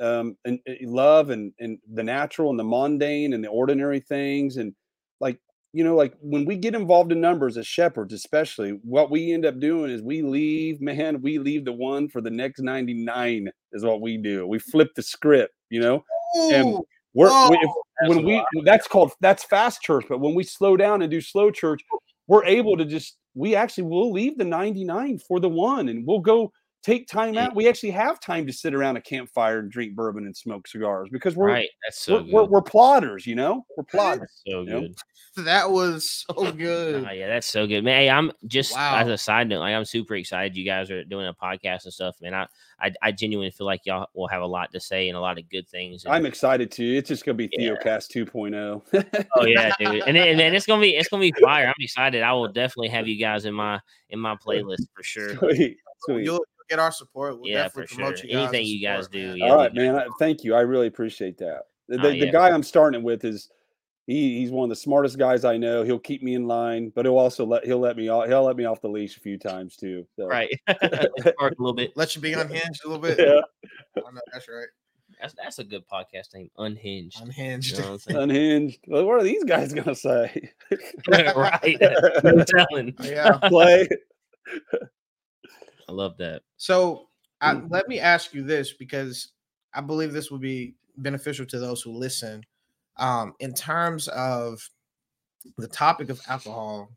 [0.00, 4.56] um, and, and love and and the natural and the mundane and the ordinary things,
[4.56, 4.74] and
[5.20, 5.38] like
[5.72, 9.44] you know, like when we get involved in numbers as shepherds, especially, what we end
[9.44, 13.48] up doing is we leave, man, we leave the one for the next ninety nine
[13.72, 14.46] is what we do.
[14.46, 16.04] We flip the script, you know.
[16.34, 16.78] And
[17.14, 20.76] We're Whoa, we, if, when we that's called that's fast church, but when we slow
[20.76, 21.82] down and do slow church,
[22.26, 26.20] we're able to just we actually will leave the 99 for the one and we'll
[26.20, 27.54] go take time out.
[27.54, 31.08] We actually have time to sit around a campfire and drink bourbon and smoke cigars
[31.10, 34.20] because we're right that's so we're, good we're, we're plotters, you know, we're plotters.
[34.20, 34.80] that's so you know?
[34.80, 34.94] good
[35.36, 37.04] that was so good.
[37.08, 38.02] Oh, yeah, that's so good, man.
[38.02, 41.26] Hey, I'm just as a side note, like I'm super excited you guys are doing
[41.26, 42.34] a podcast and stuff, man.
[42.34, 42.46] I,
[42.84, 45.38] I, I genuinely feel like y'all will have a lot to say and a lot
[45.38, 46.04] of good things.
[46.04, 46.84] and- I'm excited too.
[46.84, 47.70] It's just gonna be Yeah.
[47.70, 49.24] Theocast 2.0.
[49.36, 51.66] Oh yeah, dude, and then, and then it's gonna be it's gonna be fire.
[51.66, 52.22] I'm excited.
[52.22, 55.34] I will definitely have you guys in my in my playlist for sure.
[55.36, 56.24] Sweet, sweet.
[56.24, 57.40] You'll get our support.
[57.40, 57.96] We'll Yeah, for definitely sure.
[58.04, 58.42] promote you guys.
[58.48, 59.48] Anything you guys support, do, yeah.
[59.50, 59.96] All right, man.
[59.96, 60.54] I, thank you.
[60.54, 61.62] I really appreciate that.
[61.88, 63.50] The, Oh, the, the guy I'm starting it with is
[64.06, 65.82] he, he's one of the smartest guys I know.
[65.82, 68.56] He'll keep me in line, but he'll also let he'll let me off he'll let
[68.56, 70.06] me off the leash a few times too.
[70.16, 70.26] So.
[70.26, 71.96] Right, Spark a little bit.
[71.96, 73.18] Let you be unhinged a little bit.
[73.18, 73.40] Yeah.
[73.96, 74.66] I know that's right.
[75.20, 77.18] That's that's a good podcast name, Unhinged.
[77.20, 77.78] You Unhinged.
[77.78, 78.80] know what Unhinged.
[78.88, 80.50] Well, what are these guys gonna say?
[81.08, 81.78] right,
[82.24, 82.94] no telling.
[83.02, 83.38] yeah.
[83.44, 83.88] Play.
[85.88, 86.42] I love that.
[86.56, 87.08] So
[87.40, 87.70] I, Mm.
[87.70, 89.32] let me ask you this because
[89.74, 92.42] I believe this will be beneficial to those who listen.
[92.96, 94.68] Um, in terms of
[95.58, 96.90] the topic of alcohol,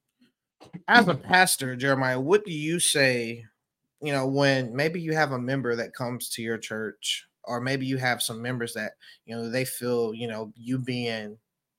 [0.88, 3.44] as a pastor, Jerimiah, what do you say?
[4.02, 7.86] You know, when maybe you have a member that comes to your church, or maybe
[7.86, 8.94] you have some members that
[9.26, 11.38] you know they feel you know you being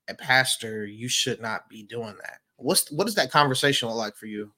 [0.08, 2.38] a pastor, you should not be doing that.
[2.56, 4.52] What's what does that conversation look like for you?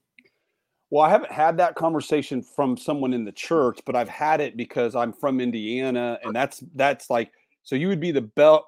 [0.91, 4.57] Well, I haven't had that conversation from someone in the church, but I've had it
[4.57, 7.31] because I'm from Indiana, and that's that's like
[7.63, 8.65] so you would be the belt.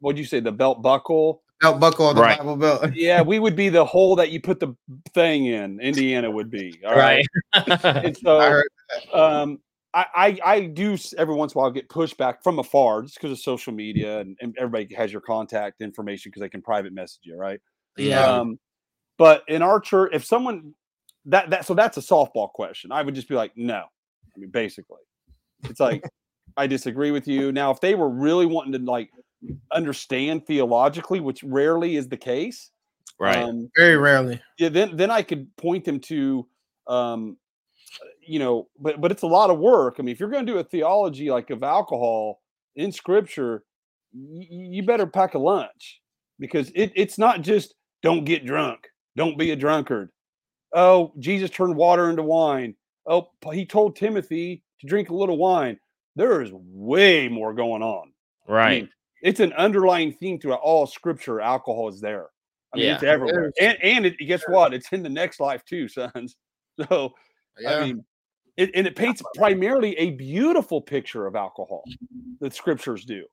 [0.00, 0.40] What'd you say?
[0.40, 1.42] The belt buckle.
[1.60, 2.38] Belt buckle on the Right.
[2.38, 2.90] Bible belt.
[2.94, 4.76] Yeah, we would be the hole that you put the
[5.12, 5.80] thing in.
[5.80, 7.26] Indiana would be all right.
[7.54, 7.84] Right.
[8.04, 8.68] And so, I heard
[9.12, 9.58] um,
[9.94, 13.32] I, I I do every once in a while get pushback from afar just because
[13.32, 17.20] of social media and, and everybody has your contact information because they can private message
[17.22, 17.60] you, right?
[17.96, 18.24] Yeah.
[18.24, 18.58] Um,
[19.16, 20.74] but in our church, if someone
[21.26, 23.84] that that so that's a softball question, I would just be like, no.
[24.36, 25.00] I mean, basically,
[25.64, 26.04] it's like
[26.56, 27.50] I disagree with you.
[27.50, 29.10] Now, if they were really wanting to like
[29.72, 32.70] understand theologically, which rarely is the case,
[33.18, 33.38] right.
[33.38, 34.40] Um, very rarely.
[34.58, 36.46] yeah, then then I could point them to
[36.86, 37.36] um,
[38.26, 39.96] you know, but but it's a lot of work.
[39.98, 42.40] I mean, if you're going to do a theology like of alcohol
[42.76, 43.64] in Scripture,
[44.12, 46.00] y- you better pack a lunch
[46.38, 50.10] because it, it's not just don't get drunk, don't be a drunkard.
[50.74, 52.74] Oh, Jesus turned water into wine.
[53.06, 55.78] Oh, he told Timothy to drink a little wine.
[56.14, 58.12] There is way more going on.
[58.48, 58.82] I Right.
[58.82, 58.90] mean,
[59.22, 61.40] it's an underlying theme throughout all Scripture.
[61.40, 62.26] Alcohol is there.
[62.74, 63.10] I mean, it's Yeah.
[63.10, 64.74] everywhere, and and it, guess what?
[64.74, 66.36] It's in the next life too, sons.
[66.88, 67.14] So
[67.58, 67.76] Yeah.
[67.78, 68.04] I mean,
[68.56, 71.82] it, and it paints primarily a beautiful picture of alcohol.
[72.40, 73.24] The scriptures do,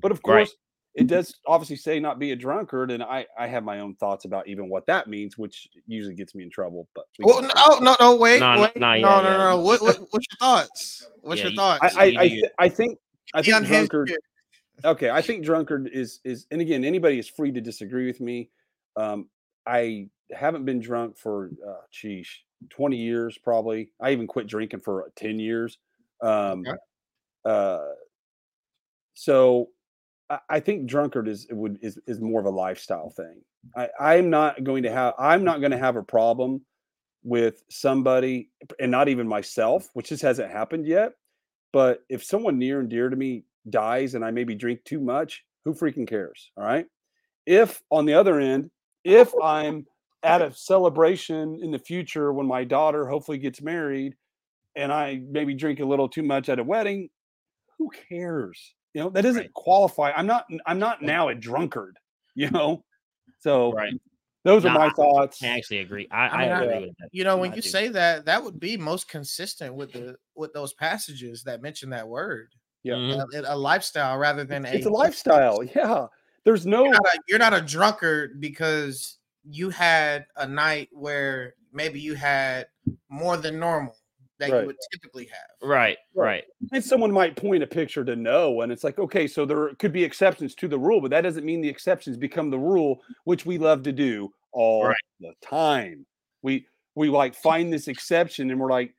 [0.00, 0.38] but of Right.
[0.46, 0.56] course,
[0.94, 4.24] it does obviously say not be a drunkard, and I I have my own thoughts
[4.24, 6.88] about even what that means, which usually gets me in trouble.
[6.94, 9.50] But we well, no, oh, no, no, wait, No, no, wait, no, no, yeah, no,
[9.50, 11.06] no, What, what, what's your thoughts?
[11.22, 11.94] What's Yeah, your you- thoughts?
[11.96, 12.98] I I I, th- I think
[13.34, 14.08] I Be think drunkard.
[14.08, 14.18] here.
[14.84, 18.50] Okay i think drunkard is is and again anybody is free to disagree with me
[18.96, 19.28] um
[19.66, 22.28] i haven't been drunk for uh sheesh
[22.70, 25.78] 20 years probably i even quit drinking for 10 years
[26.22, 26.76] um Okay.
[27.44, 27.84] uh
[29.14, 29.68] so
[30.30, 33.40] I, I think drunkard is would is is more of a lifestyle thing
[33.76, 36.62] i i'm not going to have i'm not going to have a problem
[37.24, 41.12] with somebody and not even myself which just hasn't happened yet
[41.72, 45.44] but if someone near and dear to me dies and I maybe drink too much,
[45.64, 46.50] who freaking cares?
[46.56, 46.86] All right.
[47.46, 48.70] If on the other end,
[49.04, 49.86] if I'm
[50.22, 54.14] at a celebration in the future when my daughter hopefully gets married
[54.76, 57.08] and I maybe drink a little too much at a wedding,
[57.78, 58.74] who cares?
[58.94, 59.54] You know, that doesn't Right.
[59.54, 60.10] qualify.
[60.12, 61.96] I'm not I'm not now a drunkard,
[62.34, 62.84] you know.
[63.40, 63.92] So Right.
[64.44, 65.42] those are my I- thoughts.
[65.42, 66.08] I actually agree.
[66.10, 67.08] I, I, I- agree with that.
[67.12, 67.68] You know, when I you do.
[67.68, 72.08] say that, that would be most consistent with the with those passages that mention that
[72.08, 72.48] word.
[72.82, 72.94] Yeah.
[72.94, 73.44] Mhm.
[73.44, 75.62] A, a lifestyle rather than It's a a lifestyle.
[75.64, 76.06] Yeah.
[76.44, 81.54] There's no You're not a, you're not a drunkard because you had a night where
[81.72, 82.66] maybe you had
[83.08, 83.96] more than normal
[84.38, 84.60] that Right.
[84.60, 85.68] you would typically have.
[85.68, 85.98] Right.
[86.14, 86.44] Right.
[86.72, 89.92] And someone might point a picture to no, and it's like, okay, so there could
[89.92, 93.44] be exceptions to the rule, but that doesn't mean the exceptions become the rule, which
[93.44, 94.96] we love to do all Right.
[95.20, 96.06] the time.
[96.42, 98.94] We we like find this exception, and we're like,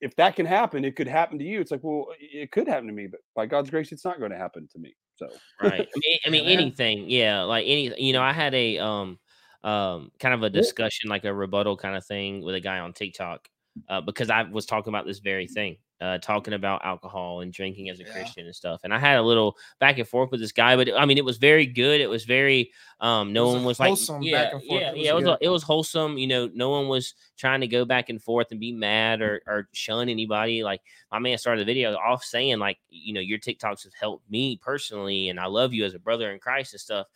[0.00, 1.60] if that can happen, it could happen to you.
[1.60, 4.30] It's like, well, it could happen to me, but by God's grace, it's not going
[4.30, 4.94] to happen to me.
[5.16, 5.28] So
[5.60, 5.88] right.
[5.94, 7.10] I mean, I mean Yeah, anything.
[7.10, 7.92] Yeah, like any.
[8.00, 9.18] You know, I had a um
[9.64, 12.92] um kind of a discussion, like a rebuttal kind of thing, with a guy on
[12.92, 13.48] TikTok,
[13.88, 17.88] uh, because I was talking about this very thing, uh, talking about alcohol and drinking
[17.88, 18.12] as a Yeah.
[18.12, 20.88] Christian and stuff, and I had a little back and forth with this guy, but
[20.96, 22.00] I mean, it was very good.
[22.00, 23.88] It was very um, no was one was like,
[24.22, 24.80] yeah, back and forth.
[24.80, 25.10] yeah, It was yeah.
[25.10, 26.18] It was a- it was wholesome.
[26.18, 29.40] You know, no one was trying to go back and forth and be mad or
[29.46, 30.62] or shun anybody.
[30.64, 30.80] Like
[31.12, 34.56] my man started the video off saying like you know your TikToks have helped me
[34.62, 37.06] personally and I love you as a brother in Christ and stuff.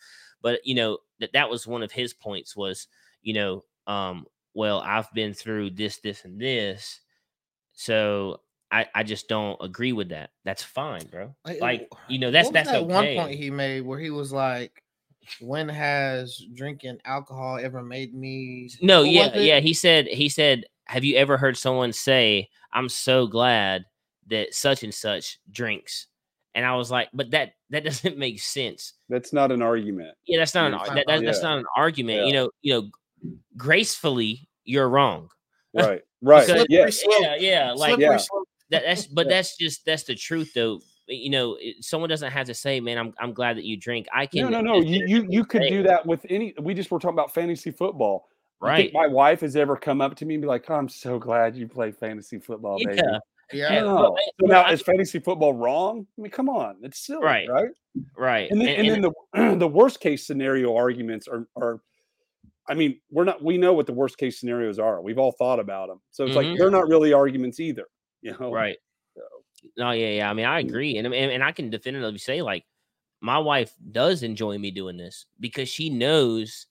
[0.41, 2.87] But you know that that was one of his points was
[3.21, 6.99] you know um well I've been through this this and this,
[7.73, 8.39] so
[8.73, 10.31] I I just don't agree with that.
[10.43, 11.33] That's fine, bro.
[11.45, 13.15] Like, uh, Like you know that's that's that okay.
[13.15, 14.83] one point he made where he was like,
[15.39, 19.59] "When has drinking alcohol ever made me?" No, what yeah, yeah.
[19.59, 23.85] He said, he said, have you ever heard someone say, I'm so glad
[24.27, 26.07] that such and such drinks?
[26.55, 28.93] And I was like, but that that doesn't make sense.
[29.07, 30.15] that's not an argument.
[30.25, 30.95] Yeah, that's not an Yeah.
[30.95, 31.49] that, that- that's Yeah.
[31.49, 32.25] not an argument.
[32.27, 32.89] You know, you know,
[33.55, 35.29] gracefully, you're wrong.
[35.73, 36.01] Right.
[36.25, 36.47] Right.
[36.47, 36.87] Because- yeah.
[37.19, 38.17] Yeah, yeah, like Yeah.
[38.73, 38.81] Slope.
[38.83, 40.79] that, that's but that's just that's the truth though.
[41.07, 44.07] You know, it- someone doesn't have to say, "Man, I'm I'm glad that you drink."
[44.13, 44.81] I can No, no, no.
[44.81, 46.53] You you you could do that with any.
[46.61, 48.27] We just were talking about fantasy football.
[48.61, 48.91] Right.
[48.93, 51.67] my wife has ever come up to me and be like, "I'm so glad you
[51.67, 53.19] play fantasy football, baby." Yeah,
[53.51, 53.79] Yeah, Yeah.
[53.81, 54.17] No.
[54.39, 56.07] So now is fantasy football wrong?
[56.17, 57.49] I mean, come on, it's silly, Right.
[57.49, 57.69] right?
[58.17, 58.49] right.
[58.49, 61.81] And then, and, then the the worst case scenario arguments are are,
[62.65, 65.01] I mean, we're not we know what the worst case scenarios are.
[65.01, 66.35] We've all thought about them, so it's Mhm.
[66.51, 67.87] like they're not really arguments either.
[68.23, 68.77] You know, right
[69.15, 69.21] So,
[69.77, 70.67] no yeah yeah i mean i mm.
[70.67, 72.65] agree and, and and i can definitively say like
[73.21, 76.67] my wife does enjoy me doing this because she knows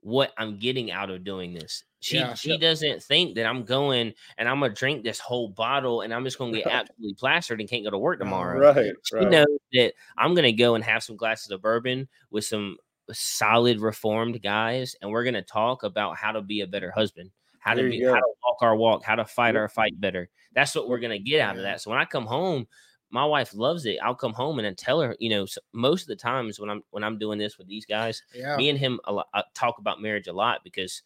[0.00, 2.56] what i'm getting out of doing this she Yeah, she yeah.
[2.58, 6.38] doesn't think that i'm going and i'm gonna drink this whole bottle and i'm just
[6.38, 6.74] gonna get Right.
[6.90, 9.30] absolutely plastered and can't go to work tomorrow right, she right.
[9.30, 12.76] knows that i'm gonna go and have some glasses of bourbon with some
[13.12, 17.30] solid reformed guys and we're gonna talk about how to be a better husband
[17.64, 19.60] how to be how to walk our walk how to fight Yep.
[19.60, 22.26] our fight better that's what we're gonna get out of that so when i come
[22.26, 22.66] home
[23.10, 26.08] my wife loves it i'll come home and I tell her you know most of
[26.08, 28.56] the times when i'm when i'm doing this with these guys yeah.
[28.56, 31.02] me and him a lot, uh, talk about marriage a lot because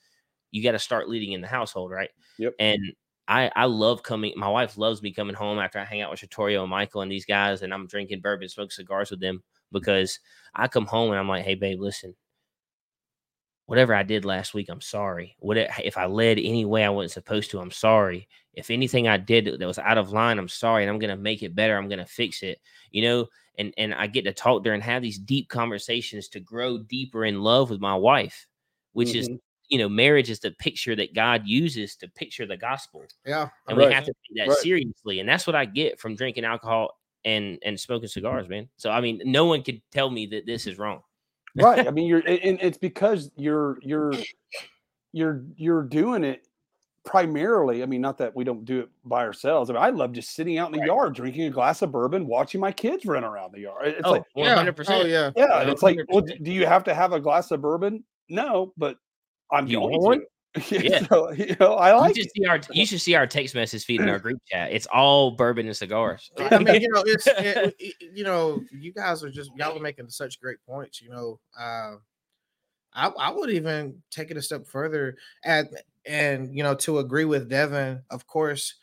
[0.50, 2.10] you got to start leading in the household, right?
[2.38, 2.54] Yep.
[2.58, 2.80] And
[3.26, 4.32] I I love coming.
[4.36, 7.12] My wife loves me coming home after I hang out with Shatorio and Michael and
[7.12, 9.42] these guys, and I'm drinking bourbon, smoke cigars with them
[9.72, 10.18] because
[10.54, 12.14] I come home and I'm like, hey babe, listen,
[13.68, 15.36] whatever I did last week, I'm sorry.
[15.40, 17.60] What if I led any way I wasn't supposed to?
[17.60, 18.26] I'm sorry.
[18.54, 21.42] If anything I did that was out of line, I'm sorry, and I'm gonna make
[21.42, 21.76] it better.
[21.76, 22.60] I'm gonna fix it.
[22.92, 23.26] You know,
[23.58, 27.26] and and I get to talk there and have these deep conversations to grow deeper
[27.26, 28.46] in love with my wife,
[28.94, 29.34] which mm-hmm.
[29.34, 33.04] is you know, marriage is the picture that God uses to picture the gospel.
[33.26, 33.88] Yeah, and right.
[33.88, 34.58] we have to take that right.
[34.60, 38.70] seriously, and that's what I get from drinking alcohol and and smoking cigars, man.
[38.78, 41.02] So I mean, no one could tell me that this is wrong
[41.58, 41.86] right.
[41.86, 44.12] I mean, you're and it's because you're you're
[45.12, 46.46] you're you're doing it
[47.04, 47.82] primarily.
[47.82, 49.70] I mean, not that we don't do it by ourselves.
[49.70, 50.86] I mean, I love just sitting out in the right.
[50.88, 53.88] yard, drinking a glass of bourbon, watching my kids run around the yard.
[53.88, 54.88] It's oh, like 100%.
[54.88, 54.94] Yeah.
[54.94, 55.30] Oh, yeah.
[55.34, 55.70] Yeah.
[55.70, 58.04] It's like, well, do you have to have a glass of bourbon?
[58.28, 58.98] No, but
[59.50, 60.26] I'm you going to.
[60.70, 61.06] yeah.
[61.06, 63.84] So, you know, I like you should see our you should see our text message
[63.84, 64.72] feed in our group chat.
[64.72, 66.30] It's all bourbon and cigars.
[66.38, 67.74] I mean, you know, it's it,
[68.14, 71.02] you know, you guys are just y'all are making such great points.
[71.02, 71.96] You know, uh,
[72.94, 75.68] I I would even take it a step further at
[76.06, 78.02] and you know to agree with Devin.
[78.10, 78.74] Of course,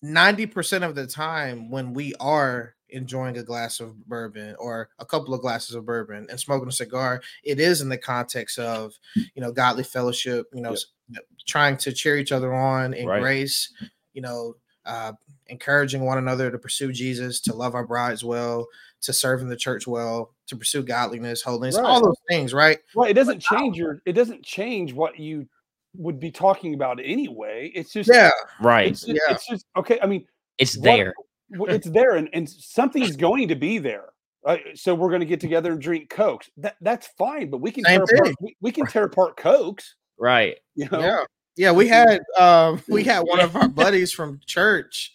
[0.00, 5.04] ninety percent of the time when we are enjoying a glass of bourbon or a
[5.04, 8.94] couple of glasses of bourbon and smoking a cigar, it is in the context of
[9.14, 10.76] you know godly fellowship, you know,
[11.10, 11.24] yep.
[11.46, 13.20] trying to cheer each other on in right.
[13.20, 13.72] grace,
[14.14, 14.54] you know,
[14.86, 15.12] uh,
[15.48, 18.66] encouraging one another to pursue Jesus, to love our brides well,
[19.02, 21.84] to serve in the church well, to pursue godliness, holiness, right.
[21.84, 22.78] all those things, right?
[22.94, 25.48] Well, it doesn't change your it doesn't change what you
[25.94, 27.70] would be talking about anyway.
[27.74, 28.88] It's just yeah, right.
[28.88, 29.34] It's just, yeah.
[29.34, 29.98] it's just okay.
[30.02, 30.26] I mean,
[30.58, 31.14] it's there
[31.50, 34.10] it's there and, and something's going to be there.
[34.46, 36.48] Uh, so we're going to get together and drink cokes.
[36.56, 39.96] That that's fine, but we can tear apart, we, we, can tear apart cokes.
[40.18, 40.56] Right.
[40.74, 41.00] You know?
[41.00, 41.24] Yeah.
[41.56, 45.12] Yeah, we had um we had one of our buddies from church.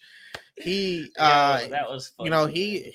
[0.56, 2.26] He uh yeah, that was funny.
[2.26, 2.94] you know, he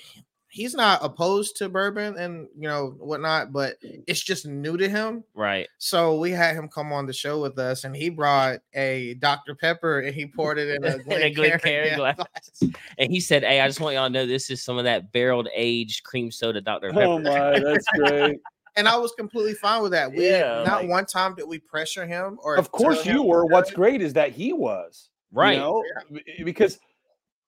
[0.50, 4.02] he's not opposed to bourbon and you know whatnot, but mm.
[4.06, 5.24] it's just new to him.
[5.34, 5.68] Right.
[5.78, 9.54] So we had him come on the show with us, and he brought a Dr
[9.54, 12.16] Pepper and he poured it in a Glencairn glass.
[12.98, 15.10] And he said, "Hey, I just want y'all to know this is some of that
[15.12, 18.38] barreled aged cream soda Dr oh Pepper." Oh my, that's great.
[18.76, 20.10] and I was completely fine with that.
[20.12, 23.46] We yeah, not like, one time did we pressure him or Of course you were.
[23.46, 25.08] What's great is that he was.
[25.32, 25.54] Right.
[25.54, 25.84] You know?
[26.10, 26.44] yeah.
[26.44, 26.78] Because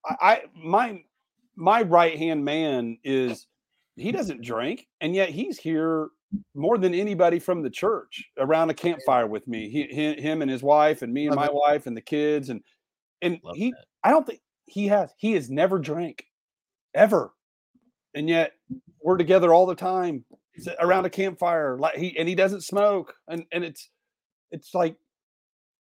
[0.05, 1.03] I, I my
[1.57, 3.47] my right hand man is
[3.97, 6.09] he doesn't drink, and yet he's here
[6.55, 9.69] more than anybody from the church around a campfire with me.
[9.69, 12.63] He, him and his wife, and me and my wife, and the kids, and
[13.21, 13.71] and Love he.
[13.71, 13.85] That.
[14.05, 15.11] I don't think he has.
[15.17, 16.25] He has never drank,
[16.95, 17.33] ever,
[18.15, 18.53] and yet
[19.03, 20.25] we're together all the time
[20.81, 21.79] around a campfire.
[21.79, 23.91] Like he and he doesn't smoke, and and it's
[24.51, 24.97] it's like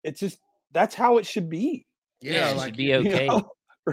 [0.02, 0.38] it's just
[0.72, 1.86] that's how it should be.
[2.20, 3.24] Yeah, yeah like, should be okay.
[3.26, 3.50] You know?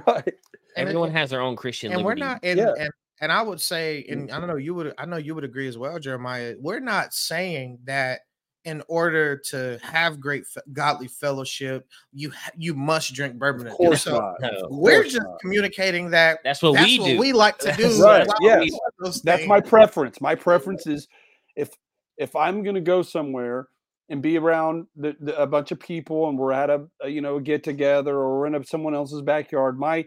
[0.08, 0.34] right.
[0.76, 1.92] Everyone has their own Christian.
[1.92, 2.22] And liberty.
[2.22, 2.40] we're not.
[2.44, 2.74] And, yeah.
[2.78, 2.90] and
[3.22, 4.94] and I would say, and I don't know, you would.
[4.98, 6.56] I know you would agree as well, Jerimiah.
[6.60, 8.22] We're not saying that
[8.66, 13.68] in order to have great godly fellowship, you you must drink bourbon.
[13.68, 14.42] Of course so not.
[14.42, 15.40] No, we're just not.
[15.40, 17.20] communicating that that's what that's we what do.
[17.20, 18.04] We like to do.
[18.04, 18.28] right.
[18.42, 19.22] Yes.
[19.24, 20.20] That's my preference.
[20.20, 21.08] My preference is
[21.56, 21.70] if
[22.18, 23.68] if I'm going to go somewhere
[24.10, 27.22] and be around the, the, a bunch of people and we're at a, a you
[27.22, 30.06] know get together or we're in a, someone else's backyard, my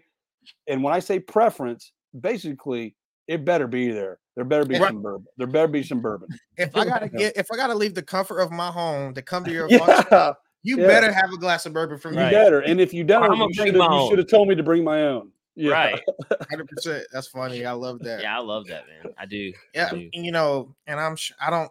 [0.67, 2.95] and when I say preference, basically
[3.27, 4.19] it better be there.
[4.35, 5.27] There better be some bourbon.
[5.37, 6.29] There better be some bourbon.
[6.57, 9.45] If I gotta get, if I gotta leave the comfort of my home to come
[9.45, 9.79] to your yeah.
[9.79, 10.87] function, you yeah.
[10.87, 12.25] better have a glass of bourbon from you.
[12.25, 12.61] You better.
[12.61, 15.31] And if you don't, you should have told me to bring my own.
[15.57, 15.73] Yeah.
[15.73, 16.01] Right.
[16.49, 17.05] Hundred percent.
[17.13, 17.67] That's funny.
[17.67, 18.23] I love that.
[18.23, 19.13] Yeah, I love that, man.
[19.19, 19.53] I do.
[19.75, 19.89] Yeah.
[19.91, 20.09] I do.
[20.13, 21.17] You know, and I'm.
[21.41, 21.71] I don't.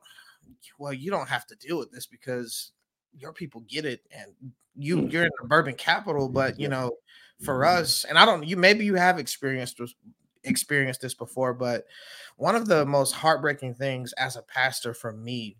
[0.77, 2.73] Well, you don't have to deal with this because
[3.17, 4.33] your people get it, and
[4.75, 5.07] you hmm.
[5.07, 6.27] you're in the bourbon capital.
[6.27, 6.91] But you know,
[7.41, 8.45] for us, and I don't.
[8.45, 9.79] You maybe you have experienced
[10.43, 11.85] experienced this before, but
[12.37, 15.57] one of the most heartbreaking things as a pastor for me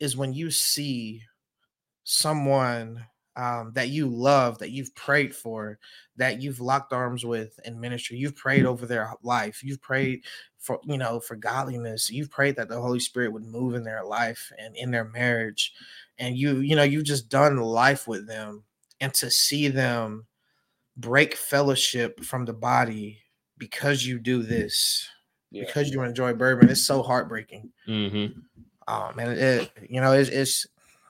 [0.00, 1.22] is when you see
[2.04, 3.04] someone
[3.36, 5.78] um, that you love, that you've prayed for,
[6.16, 10.24] that you've locked arms with in ministry, you've prayed over their life, you've prayed
[10.58, 14.04] for you know for godliness, you've prayed that the Holy Spirit would move in their
[14.04, 15.72] life and in their marriage,
[16.18, 18.62] and you you know you've just done life with them,
[19.00, 20.26] and to see them
[20.96, 23.18] break fellowship from the body
[23.58, 25.08] because you do this,
[25.50, 25.64] yeah.
[25.64, 26.68] because you enjoy bourbon.
[26.68, 27.70] It's so heartbreaking.
[27.88, 28.40] Mm-hmm.
[28.86, 30.66] Um, and it, you know, it's, it's,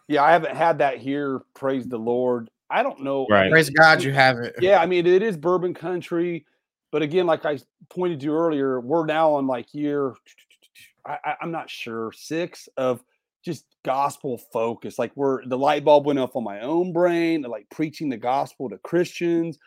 [0.09, 1.41] yeah, I haven't had that here.
[1.55, 2.51] Praise the Lord.
[2.71, 3.27] I don't know.
[3.29, 3.51] Right.
[3.51, 4.55] Praise God, you have it.
[4.61, 6.47] Yeah, I mean, it is bourbon country,
[6.93, 7.59] but again, like I
[7.91, 10.15] pointed to earlier, we're now on like year.
[11.07, 13.05] I, I'm not sure six of
[13.45, 14.99] just gospel focus.
[14.99, 18.71] Like we're the light bulb went off on my own brain, like preaching the gospel
[18.71, 19.59] to Christians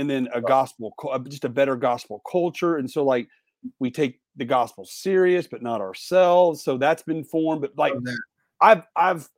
[0.00, 2.76] and then a gospel, uh, just a better gospel culture.
[2.78, 3.28] And so, like,
[3.78, 6.64] we take the gospel serious, but not ourselves.
[6.64, 7.60] So that's been formed.
[7.60, 7.92] But like,
[8.60, 9.28] I've I've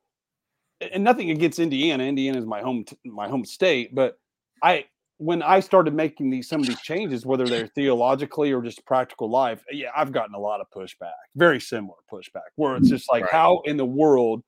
[0.92, 2.04] and nothing against Indiana.
[2.04, 4.18] Indiana is my home my home state, but
[4.62, 4.86] I
[5.18, 9.30] when I started making these some of these changes, whether they're theologically or just practical
[9.30, 13.22] life, yeah, I've gotten a lot of pushback, very similar pushback, where it's just like,
[13.22, 13.32] Right.
[13.32, 14.42] how in the world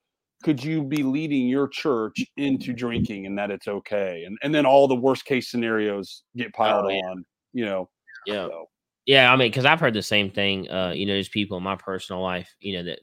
[0.45, 4.67] could you be leading your church into drinking and that it's okay, and and then
[4.67, 7.01] all the worst case scenarios get piled Oh, yeah.
[7.11, 7.89] on, you know?
[8.27, 8.47] Yeah.
[8.47, 8.67] So,
[9.07, 10.71] Yeah, I mean, because I've heard the same thing.
[10.71, 13.01] Uh, you know, there's people in my personal life, you know, that,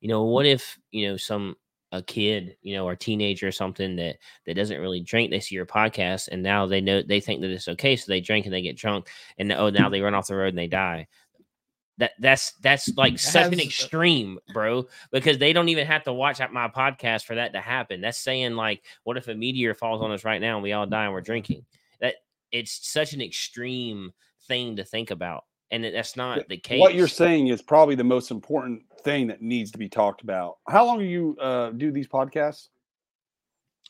[0.00, 1.56] you know, what if, you know, some
[1.92, 4.16] a kid, you know, or teenager or something that
[4.46, 7.50] that doesn't really drink, they see your podcast and now they know they think that
[7.50, 9.08] it's okay, so they drink and they get drunk,
[9.38, 11.06] and oh, now they run off the road and they die.
[11.98, 16.40] That that's that's like such an extreme, bro, because they don't even have to watch
[16.52, 18.00] my podcast for that to happen.
[18.00, 20.86] That's saying like, what if a meteor falls on us right now and we all
[20.86, 21.64] die and we're drinking?
[22.00, 22.14] That
[22.52, 24.12] it's such an extreme
[24.46, 26.80] thing to think about, and that's not the case.
[26.80, 30.58] what you're saying is probably the most important thing that needs to be talked about.
[30.68, 32.68] How long do you uh, do these podcasts?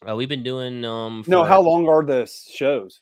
[0.08, 1.24] Uh, we've been doing um.
[1.26, 3.00] No, how long are the shows?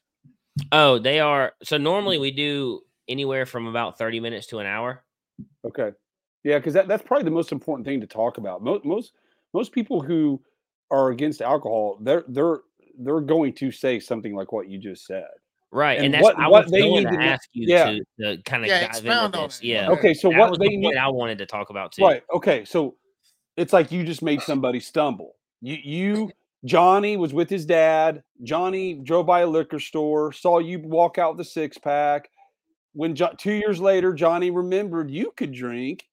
[0.73, 1.53] Oh, they are.
[1.63, 5.05] So normally we do anywhere from about thirty minutes to an hour.
[5.65, 5.91] Okay.
[6.45, 8.63] Yeah, because that, that's probably the most important thing to talk about.
[8.63, 9.13] Most most
[9.53, 10.41] most people who
[10.91, 12.59] are against alcohol, they're they're
[12.99, 15.27] they're going to say something like what you just said.
[15.73, 17.67] Right, and, And that's what- I what was they going need to to ask you
[17.69, 17.99] yeah.
[18.21, 19.59] to, to kind of Yeah, dive expound into this.
[19.59, 19.65] it.
[19.65, 19.99] Yeah, Okay.
[19.99, 22.05] Okay, so that what was they the need point I wanted to talk about too.
[22.05, 22.23] Right.
[22.33, 22.65] Okay.
[22.65, 22.95] So
[23.57, 25.35] it's like you just made somebody stumble.
[25.61, 26.31] You you
[26.65, 28.23] Johnny was with his dad.
[28.45, 32.31] Johnny drove by a liquor store, saw you walk out with a six pack.
[32.97, 36.07] When jo- two years later, Johnny remembered you could drink,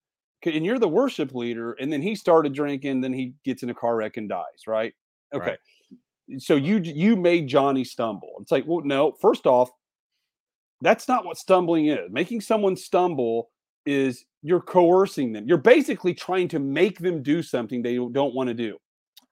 [0.46, 1.74] and you're the worship leader.
[1.74, 3.00] And then he started drinking.
[3.00, 4.68] Then he gets in a car wreck and dies.
[4.68, 4.94] Right.
[5.34, 5.56] Okay.
[6.38, 8.34] So you you made Johnny stumble.
[8.42, 9.14] It's like, well, no.
[9.14, 9.72] First off,
[10.82, 12.12] that's not what stumbling is.
[12.12, 13.50] Making someone stumble
[13.86, 15.48] is you're coercing them.
[15.48, 18.78] You're basically trying to make them do something they don't want to do.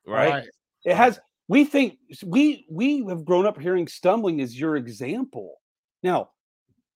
[0.07, 0.45] right.
[0.83, 5.55] It has we think we we have grown up hearing stumbling is your example.
[6.01, 6.29] Now,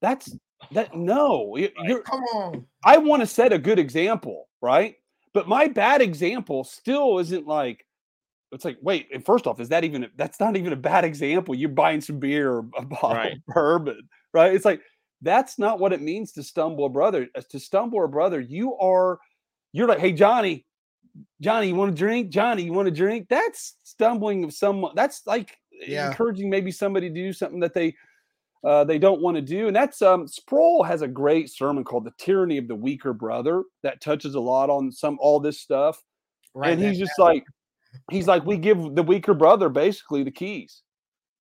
[0.02, 0.36] that's
[0.72, 2.66] that no, you're Come on.
[2.84, 4.96] I want to set a good example, right?
[5.34, 7.86] But my bad example still isn't like
[8.52, 11.56] it's like wait, and first off, is that even that's not even a bad example.
[11.56, 13.34] You're buying some beer or a bottle Right.
[13.34, 14.54] of bourbon, right?
[14.54, 14.82] It's like
[15.22, 17.28] that's not what it means to stumble a brother.
[17.36, 19.20] Uh, To stumble a brother, you are
[19.74, 20.66] you're like, hey Johnny,
[21.42, 22.30] Johnny, you want to drink?
[22.30, 23.28] Johnny, you want to drink?
[23.30, 24.94] That's stumbling of someone.
[24.96, 26.08] That's like Yeah.
[26.08, 27.96] encouraging maybe somebody to do something that they
[28.66, 29.68] uh, they don't want to do.
[29.68, 33.64] And that's um Sproul has a great sermon called "The Tyranny of the Weaker Brother"
[33.84, 36.02] that touches a lot on some all this stuff.
[36.54, 36.72] Right.
[36.72, 37.44] and he's just like,
[38.10, 40.82] he's like, we give the weaker brother basically the keys.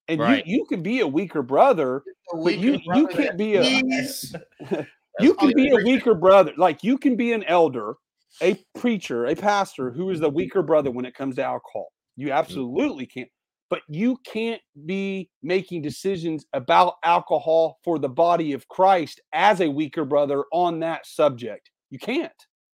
[0.08, 0.46] And Right.
[0.46, 2.02] you you can be a weaker brother,
[2.32, 3.62] but you you can't be a
[5.20, 6.52] you can be a weaker brother.
[6.58, 7.94] Like you can be an elder,
[8.42, 11.92] a preacher, a pastor who is the weaker brother when it comes to alcohol.
[12.16, 13.30] You absolutely can't.
[13.74, 19.68] But you can't be making decisions about alcohol for the body of Christ as a
[19.68, 21.72] weaker brother on that subject.
[21.90, 22.30] You can't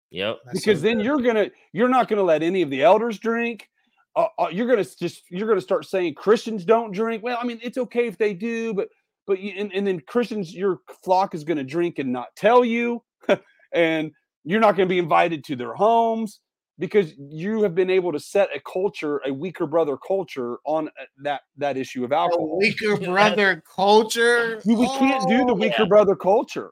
[0.10, 0.40] Yep.
[0.54, 3.70] because then you're gonna you're not gonna let any of the elders drink.
[4.16, 7.22] Uh, uh, you're gonna just you're gonna start saying Christians don't drink.
[7.22, 8.88] Well, I mean it's okay if they do, but
[9.28, 13.04] but you, and, and then Christians your flock is gonna drink and not tell you,
[13.72, 14.12] and
[14.46, 16.40] you're not gonna be invited to their homes
[16.80, 21.06] because you have been able to set a culture, a weaker brother culture on uh,
[21.22, 22.58] that that issue of a alcohol.
[22.58, 24.62] weaker brother culture.
[24.66, 25.86] We, we can't do the Oh, weaker yeah.
[25.86, 26.72] brother culture.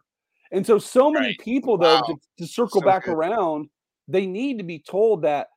[0.52, 1.40] And so, so many Right.
[1.40, 2.04] people, though, Wow.
[2.08, 3.14] to, to circle So back good.
[3.14, 3.70] around,
[4.08, 5.48] they need to be told that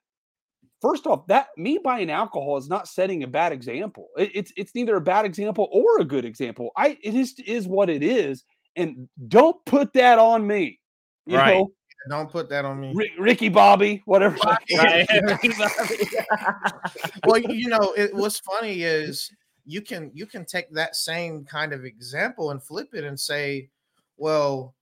[0.80, 4.08] first off, that me buying alcohol is not setting a bad example.
[4.16, 6.70] It- it's it's neither a bad example or a good example.
[6.76, 8.44] I it is is what it is,
[8.76, 10.80] and don't put that on me.
[11.26, 11.54] You Right.
[11.54, 11.72] know,
[12.08, 12.92] Don't put that on me.
[12.94, 14.36] Rick, Ricky Bobby, whatever.
[14.76, 15.06] Right.
[17.26, 19.30] well, you know, it, what's funny is
[19.66, 23.68] you can you can take that same kind of example and flip it and say,
[24.16, 24.74] well,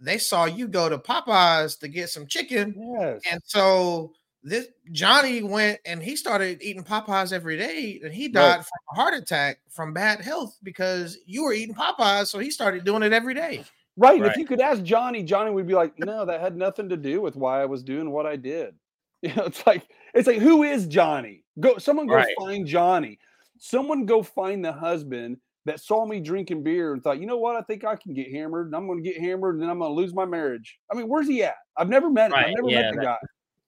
[0.00, 3.20] they saw you go to Popeyes to get some chicken, yes.
[3.30, 8.64] and so this Johnny went and he started eating Popeyes every day, and he died
[8.64, 12.84] from a heart attack from bad health because you were eating Popeyes, so he started
[12.84, 13.64] doing it every day.
[14.00, 14.18] Right.
[14.18, 14.30] Right.
[14.30, 17.20] If you could ask Johnny, Johnny would be like, no, that had nothing to do
[17.20, 18.74] with why I was doing what I did.
[19.22, 21.44] You know, it's like, it's like, who is Johnny?
[21.60, 22.34] Go, someone go Right.
[22.38, 23.18] find Johnny.
[23.58, 25.36] Someone go find the husband
[25.66, 27.54] that saw me drinking beer and thought, you know what?
[27.54, 29.78] I think I can get hammered and I'm going to get hammered and then I'm
[29.78, 30.78] going to lose my marriage.
[30.90, 31.56] I mean, where's he at?
[31.76, 32.38] I've never met him.
[32.38, 33.18] I've never yeah, met the guy.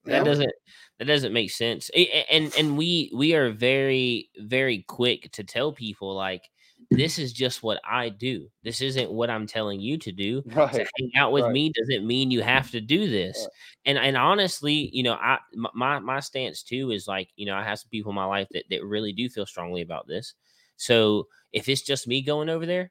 [0.06, 0.52] that doesn't
[0.98, 6.14] that doesn't make sense and and we we are very very quick to tell people
[6.14, 6.48] like
[6.96, 8.48] this is just what I do.
[8.62, 10.42] This isn't what I'm telling you to do.
[10.52, 11.52] To hang out with right.
[11.52, 13.38] me doesn't mean you have to do this.
[13.38, 13.48] Right.
[13.86, 15.38] And and honestly, you know, I
[15.74, 18.48] my my stance too is like, you know, I have some people in my life
[18.52, 20.34] that that really do feel strongly about this.
[20.76, 22.90] So if it's just me going over there,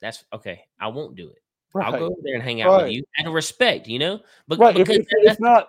[0.00, 0.64] that's okay.
[0.80, 1.38] I won't do it.
[1.74, 4.20] I'll go over there and hang out with you out of respect, you know.
[4.46, 4.76] But Right.
[4.76, 5.66] If, because if, that- if that's the not,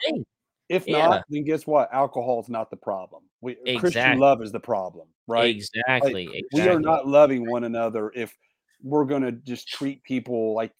[0.69, 1.07] if Yeah.
[1.07, 1.93] not, then guess what?
[1.93, 3.23] Alcohol is not the problem.
[3.43, 4.21] We uh, Christian Exactly.
[4.21, 5.55] love is the problem, right?
[5.55, 6.27] Exactly.
[6.27, 6.67] we exactly.
[6.69, 8.33] are not loving one another if
[8.81, 10.71] we're going to just treat people like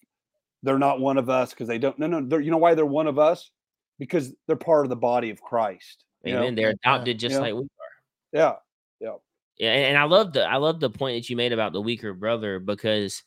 [0.62, 3.06] they're not one of us because they don't no no you know why they're one
[3.06, 3.50] of us
[3.98, 6.40] because they're part of the body of christ you know?
[6.40, 6.54] Amen.
[6.54, 7.40] They're adopted just Yeah.
[7.40, 7.66] like we are.
[8.32, 8.54] yeah
[9.58, 11.80] Yeah, and, and I love the I love the point that you made about the
[11.80, 13.22] weaker brother because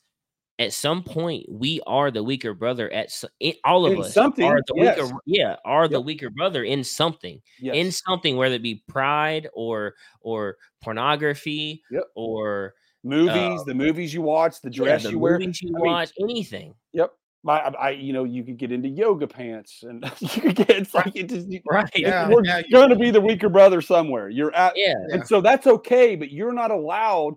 [0.59, 4.43] at some point we are the weaker brother at in, all of In us something,
[4.45, 4.97] are the yes.
[4.99, 7.75] weaker yeah are the weaker brother in something yes.
[7.75, 12.03] in something whether it be pride or or pornography Yep.
[12.15, 15.69] or movies the um, movies you watch the yeah, dress the you wear movies you
[15.77, 17.11] I mean, watch anything yep
[17.43, 20.69] my I, I you know you could get into yoga pants and you could get
[20.71, 23.79] it's like it just you- right Yeah, we're yeah, going to be the weaker brother
[23.81, 25.15] somewhere you're at yeah Yeah.
[25.15, 27.35] And so that's okay, but you're not allowed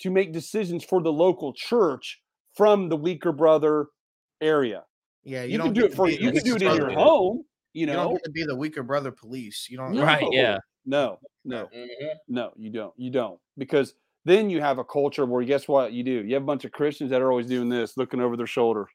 [0.00, 2.20] to make decisions for the local church
[2.54, 3.86] from the weaker brother
[4.40, 4.84] area.
[5.24, 6.18] Yeah, You, you, can don't do it for you.
[6.18, 7.00] You can do it weaker in your brother.
[7.00, 8.12] home, you You don't know.
[8.12, 9.66] get to be the weaker brother police.
[9.70, 9.92] You don't.
[9.94, 10.02] No.
[10.02, 11.88] right yeah No, no, Mhm.
[12.28, 12.92] no, you don't.
[12.98, 13.40] You don't.
[13.56, 13.94] Because
[14.26, 16.24] then you have a culture where guess what you do?
[16.24, 18.86] You have a bunch of Christians that are always doing this, looking over their shoulder.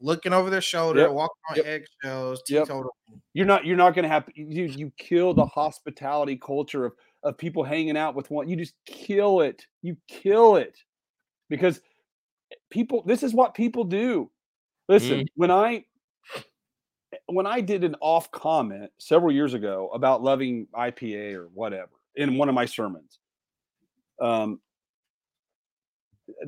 [0.00, 2.64] Looking over their shoulder, Yep, walking on yep, eggshells, yep.
[2.66, 2.94] teetotal.
[3.32, 6.92] You're not you're not gonna have you you kill the hospitality culture of
[7.22, 8.48] of people hanging out with one.
[8.48, 9.66] You just kill it.
[9.82, 10.78] You kill it.
[11.48, 11.80] Because
[12.70, 14.30] people this is what people do.
[14.88, 15.26] Listen, Mm.
[15.34, 15.84] when I
[17.28, 22.36] when I did an off comment several years ago about loving IPA or whatever in
[22.36, 23.18] one of my sermons,
[24.20, 24.60] um,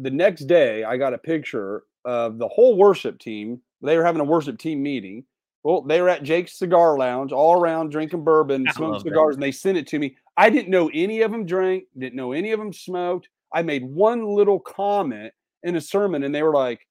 [0.00, 3.60] the next day I got a picture of the whole worship team.
[3.82, 5.24] They were having a worship team meeting.
[5.64, 9.10] Well, they were at Jake's Cigar Lounge, all around drinking bourbon, smoking love that.
[9.10, 10.16] cigars, and they sent it to me.
[10.36, 13.28] I didn't know any of them drank, didn't know any of them smoked.
[13.52, 15.32] I made one little comment
[15.62, 16.86] in a sermon, and they were like,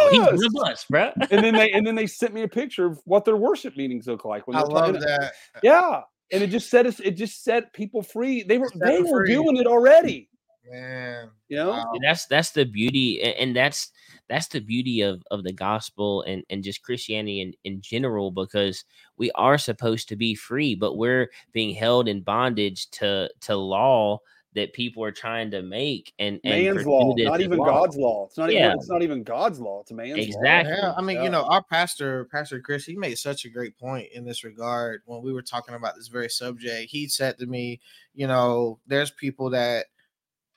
[0.00, 2.86] Oh, he's "Yes." us bro and then they and then they sent me a picture
[2.86, 5.32] of what their worship meetings look like when I love talking- that.
[5.62, 6.00] Yeah,
[6.32, 6.98] and it just set us.
[7.00, 8.42] It just set people free.
[8.42, 9.32] They were they were free.
[9.32, 10.28] doing it already.
[10.68, 11.70] Man, You know.
[11.70, 11.92] wow.
[12.02, 13.92] That's that's the beauty and that's
[14.28, 18.84] that's the beauty of of the gospel and and just christianity in, in general because
[19.16, 24.18] we are supposed to be free but we're being held in bondage to to law
[24.56, 27.66] that people are trying to make and, and man's law, not even law.
[27.66, 28.24] God's law.
[28.24, 28.66] It's not Yeah.
[28.66, 29.82] even it's not even God's law.
[29.82, 30.24] It's a man's law.
[30.24, 30.74] Exactly.
[30.76, 31.24] Yeah, I mean, Yeah.
[31.24, 35.02] you know, our pastor, Pastor Chris, he made such a great point in this regard
[35.04, 36.90] when we were talking about this very subject.
[36.90, 37.80] He said to me,
[38.14, 39.86] you know, there's people that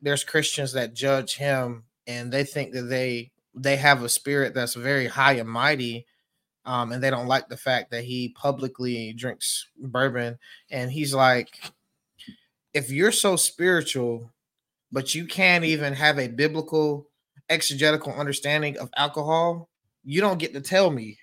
[0.02, 4.76] there's Christians that judge him and they think that they they have a spirit that's
[4.76, 6.06] very high and mighty.
[6.66, 10.38] Um, and they don't like the fact that he publicly drinks bourbon.
[10.70, 11.60] And he's like,
[12.74, 14.32] if you're so spiritual,
[14.92, 17.08] but you can't even have a biblical
[17.50, 19.70] exegetical understanding of alcohol,
[20.04, 21.18] you don't get to tell me.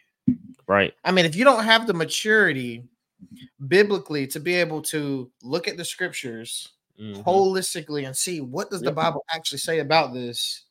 [0.66, 2.82] right I mean, if you don't have the maturity
[3.68, 6.68] biblically to be able to look at the scriptures
[7.00, 7.22] Mhm.
[7.24, 10.64] holistically and see what does the Bible actually say about this.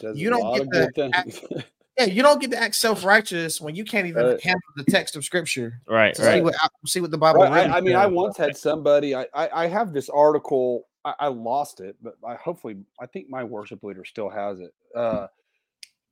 [0.00, 1.40] Says You don't get of to act- things.
[1.98, 4.40] Yeah, you don't get to act self-righteous when you can't even Right.
[4.42, 6.54] handle the text of scripture right to see right what
[6.86, 9.14] see what the Bible Right, really I, I mean, I once had somebody.
[9.14, 10.88] I, I I have this article.
[11.06, 14.74] I, I lost it, but I hopefully I think my worship leader still has it.
[14.94, 15.28] Uh,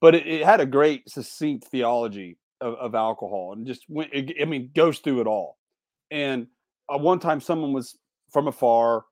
[0.01, 4.11] but it, it had a great succinct theology of, of alcohol, and just went.
[4.15, 5.59] It, I mean, goes through it all.
[6.11, 6.47] And
[6.89, 7.99] uh, one time, someone was
[8.31, 9.05] from afar,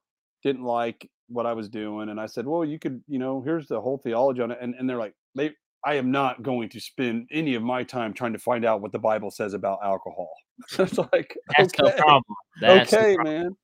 [0.43, 3.69] didn't like what I was doing, and I said, "Well, you could, you know, here's
[3.69, 5.53] the whole theology on it." And and they're like, they.
[5.85, 8.93] I am not going to spend any of my time trying to find out what
[8.93, 10.31] the Bible says about alcohol.
[10.79, 13.35] it's like, that's okay the problem that's the okay, problem.
[13.35, 13.57] man.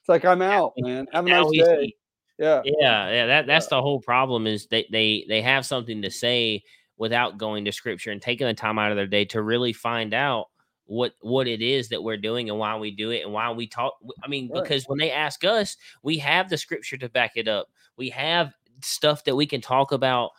[0.00, 1.06] It's like I'm out, man.
[1.12, 1.94] Have a nice day.
[2.38, 2.62] Yeah.
[2.64, 6.64] yeah yeah that that's the whole problem is they they they have something to say
[6.96, 10.12] without going to scripture and taking the time out of their day to really find
[10.12, 10.46] out
[10.86, 13.68] what what it is that we're doing and why we do it and why we
[13.68, 13.94] talk
[14.24, 14.64] i mean Right.
[14.64, 18.52] because when they ask us we have the scripture to back it up we have
[18.82, 20.30] stuff that we can talk about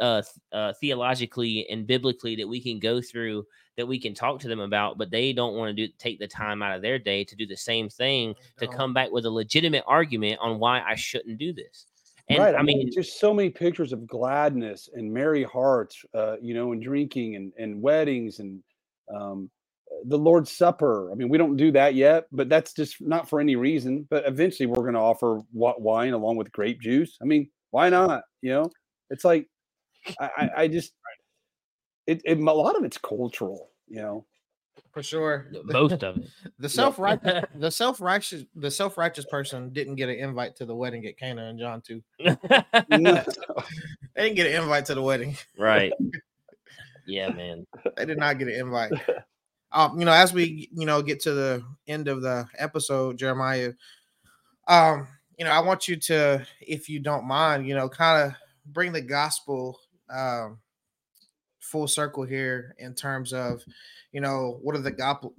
[0.00, 0.22] uh,
[0.52, 3.44] uh theologically and biblically that we can go through
[3.76, 6.26] that we can talk to them about but they don't want to do take the
[6.26, 9.30] time out of their day to do the same thing to come back with a
[9.30, 11.86] legitimate argument on why I shouldn't do this.
[12.28, 12.54] And right.
[12.54, 16.82] I mean, just so many pictures of gladness and merry hearts, uh, you know, and
[16.82, 18.62] drinking and, and weddings and
[19.14, 19.50] um,
[20.06, 21.12] the Lord's Supper.
[21.12, 24.06] I mean, we don't do that yet, but that's just not for any reason.
[24.08, 27.18] But eventually, we're going to offer wine along with grape juice.
[27.20, 28.22] I mean, Why not?
[28.40, 28.70] You know,
[29.10, 29.46] it's like
[30.20, 30.92] I, I, I just
[32.06, 33.70] it, it a lot of it's cultural.
[33.88, 34.26] You know,
[34.92, 35.46] for sure.
[35.64, 36.28] Most of it.
[36.58, 40.66] The self righteous, the self righteous, the self righteous person didn't get an invite to
[40.66, 42.02] the wedding at Cana and John too.
[42.20, 43.22] No.
[44.14, 45.36] They didn't get an invite to the wedding.
[45.58, 45.92] right.
[47.06, 47.66] Yeah, man.
[47.96, 48.92] They did not get an invite.
[49.72, 53.72] Um, you know, as we you know get to the end of the episode, Jerimiah,
[54.68, 58.34] um, you know, I want you to, if you don't mind, you know, kind of
[58.66, 59.78] bring the gospel
[60.10, 60.58] um
[61.60, 63.62] full circle here in terms of
[64.12, 64.92] you know what are the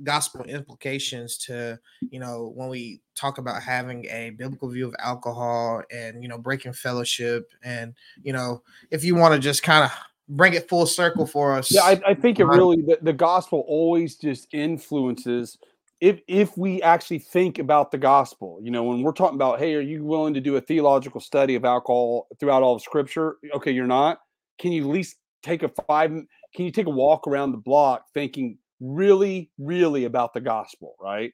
[0.03, 5.84] gospel implications to you know when we talk about having a biblical view of alcohol
[5.91, 7.93] and you know breaking fellowship and
[8.24, 9.91] you know if you want to just kind of
[10.30, 13.63] bring it full circle for us Yeah, I, I think it really the, the gospel
[13.68, 15.57] always just influences
[16.01, 18.59] if if we actually think about the gospel.
[18.61, 21.55] You know, when we're talking about, hey, are you willing to do a theological study
[21.55, 23.38] of alcohol throughout all of Scripture?
[23.53, 24.20] Okay, you're not.
[24.60, 26.10] Can you at least take a five?
[26.10, 31.34] Can you take a walk around the block thinking really, really about the gospel, right?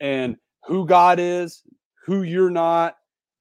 [0.00, 1.62] And who God is,
[2.06, 2.96] who you're not,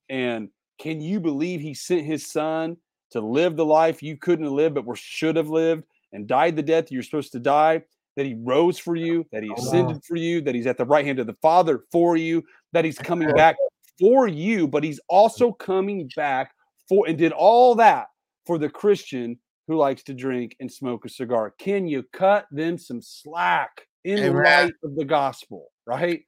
[0.09, 0.49] and
[0.79, 2.77] can you believe He sent His Son
[3.13, 6.63] to live the life you couldn't lived but were should have lived and died the
[6.63, 7.81] death you're supposed to die
[8.15, 11.05] that he rose for you that he ascended for you that he's at the right
[11.05, 13.55] hand of the father for you that he's coming back
[13.99, 16.51] for you but he's also coming back
[16.89, 18.07] for and did all that
[18.45, 19.37] for the christian
[19.67, 24.19] who likes to drink and smoke a cigar can you cut them some slack in
[24.19, 24.43] Amen.
[24.43, 26.23] light of the gospel right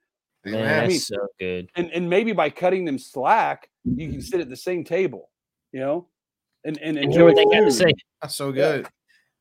[0.46, 1.70] Man, that's I mean- so good.
[1.76, 5.30] and and maybe by cutting them slack you can sit at the same table
[5.72, 6.08] you know
[6.64, 7.92] and and And enjoy what they got to say.
[8.22, 8.88] that's so good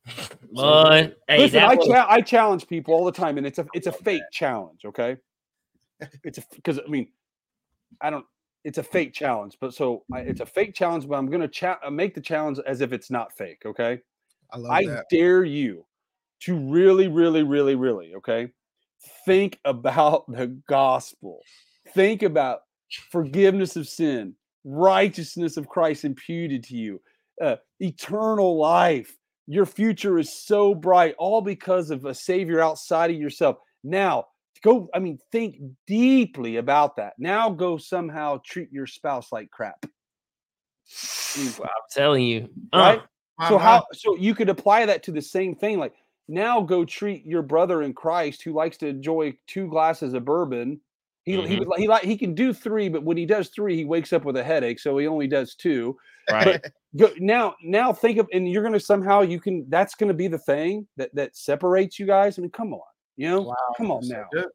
[0.52, 3.66] Boy, hey, Listen, I, was- cha- I challenge people all the time, and it's a
[3.72, 4.80] it's a fake challenge.
[4.84, 5.16] Okay,
[6.24, 7.08] it's a because I mean,
[8.02, 8.26] I don't.
[8.64, 11.06] It's a fake challenge, but so I, it's a fake challenge.
[11.06, 13.62] But I'm gonna cha- uh, make the challenge as if it's not fake.
[13.66, 14.00] Okay,
[14.52, 15.84] i love I that dare you
[16.40, 18.14] to really, really, really, really.
[18.16, 18.48] Okay,
[19.26, 21.40] think about the gospel.
[21.94, 22.60] Think about
[23.10, 24.34] forgiveness of sin,
[24.64, 27.00] righteousness of Christ imputed to you,
[27.42, 29.16] uh, eternal life.
[29.46, 33.58] Your future is so bright, all because of a Savior outside of yourself.
[33.82, 34.28] Now,
[34.62, 37.14] go, I mean, think deeply about that.
[37.18, 39.84] Now, go somehow treat your spouse like crap.
[41.36, 41.50] I'm
[41.90, 42.48] telling you.
[42.72, 43.02] Uh, Right?
[43.38, 45.92] My- so my- how so you could apply that to the same thing like
[46.28, 50.80] now go treat your brother in christ who likes to enjoy two glasses of bourbon
[51.24, 51.58] he, he Mhm.
[51.58, 54.24] would he like he can do three but when he does three he wakes up
[54.24, 55.96] with a headache so he only does two
[56.30, 56.64] right.
[56.96, 60.38] go, now now think of and you're gonna somehow you can that's gonna be the
[60.38, 62.80] thing that that separates you guys i mean come on
[63.16, 64.48] you know Wow, come on so now good.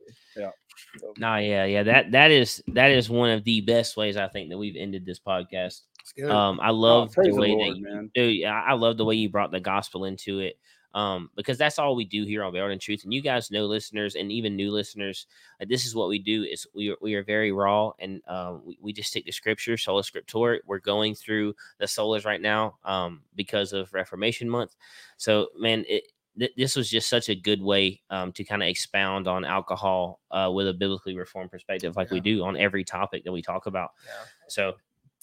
[1.18, 1.84] Nah, yeah, yeah.
[1.84, 5.06] That that is that is one of the best ways I think that we've ended
[5.06, 5.82] this podcast.
[6.28, 8.24] Um, I Oh, love praise the the way Lord, that you man do.
[8.24, 10.58] Yeah, I I love the way you brought the gospel into it.
[10.96, 13.04] Um, because that's all we do here on Barreled in Truth.
[13.04, 15.28] And you guys know listeners and even new listeners,
[15.62, 18.64] uh, this is what we do is we are, we are very raw and um,
[18.66, 20.58] we, we just take the scripture, sola scriptura.
[20.66, 24.76] We're going through the solas right now um, because of Reformation month.
[25.18, 26.06] So man, it,
[26.38, 30.20] th- this was just such a good way um, to kind of expound on alcohol
[30.32, 33.66] uh, with a biblically reformed perspective, like we do on every topic that we talk
[33.66, 33.92] about.
[34.06, 34.12] Yeah.
[34.48, 34.74] So,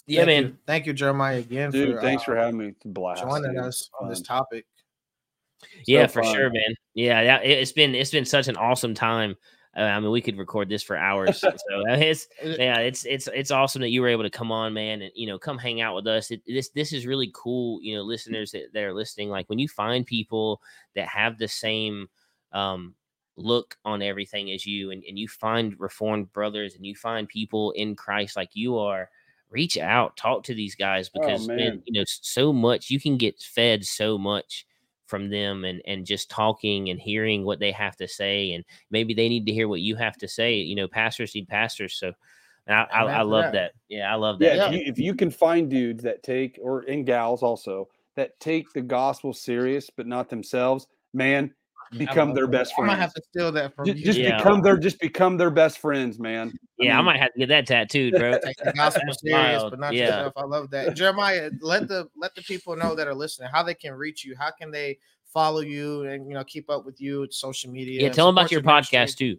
[0.05, 0.43] yeah, Thank man.
[0.51, 0.57] you.
[0.65, 3.51] Thank you, Jerimiah, again dude for thanks uh, for having me it's a blast joining
[3.53, 3.61] dude.
[3.63, 4.25] us on this Fun.
[4.37, 4.65] topic.
[5.85, 6.35] yeah, So for fun.
[6.35, 6.75] sure, man.
[6.93, 9.35] Yeah, yeah, it- it's been it's been such an awesome time.
[9.77, 11.39] Uh, I mean, we could record this for hours.
[11.41, 14.73] so uh, it's yeah, it's it's it's awesome that you were able to come on,
[14.73, 16.31] man, and you know, come hang out with us.
[16.31, 19.29] It, this this is really cool, you know, listeners that, that are listening.
[19.29, 20.61] Like when you find people
[20.95, 22.07] that have the same
[22.53, 22.95] um
[23.35, 27.71] look on everything as you, and, and you find reformed brothers, and you find people
[27.71, 29.09] in Christ like you are.
[29.49, 31.83] Reach out, talk to these guys Oh, because man, man.
[31.85, 34.65] you know, so much you can get fed so much
[35.07, 39.13] from them and and just talking and hearing what they have to say and maybe
[39.13, 42.13] they need to hear what you have to say you know pastors need pastors so
[42.67, 43.53] I, I, I love that.
[43.53, 43.71] that.
[43.89, 46.81] yeah i love yeah, that If, you, if you can find dudes that take or
[46.81, 51.53] and gals also that take the gospel serious but not themselves man
[51.97, 52.51] become their that.
[52.51, 54.03] best I might have to steal that from Ju- you.
[54.05, 54.37] just Yeah.
[54.37, 57.49] become their just become their best friends man yeah i mean, might have to get
[57.49, 60.05] that tattooed bro Take the gospel serious, but not Yeah.
[60.05, 60.33] yourself.
[60.37, 60.95] I love that.
[60.95, 64.35] Jerimiah, let the let the people know that are listening how they can reach you.
[64.37, 64.99] How can they
[65.33, 68.01] follow you and you know keep up with you, social media?
[68.01, 69.37] yeah tell them about support your podcast too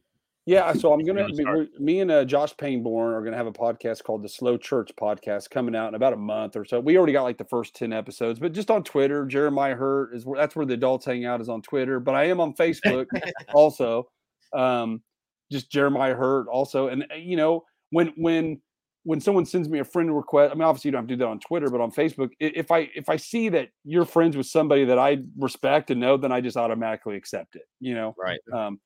[0.48, 1.44] Yeah, so I'm gonna be,
[1.78, 5.50] me and uh, Josh Painborn are gonna have a podcast called the Slow Church Podcast
[5.50, 6.80] coming out in about a month or so.
[6.80, 10.24] We already got like the first ten episodes, but just on Twitter, Jerimiah Hurt is
[10.24, 12.00] where that's where the adults hang out is on Twitter.
[12.00, 13.04] But I am on Facebook
[13.52, 14.08] also,
[14.54, 15.02] um,
[15.52, 18.62] just Jerimiah Hurt also, and uh, you know when when
[19.04, 21.18] when someone sends me a friend request, I mean, obviously you don't have to do
[21.18, 24.46] that on Twitter, but on Facebook, if I if I see that you're friends with
[24.46, 27.64] somebody that I respect and know, then I just automatically accept it.
[27.80, 28.40] You know, Right.
[28.54, 28.80] um,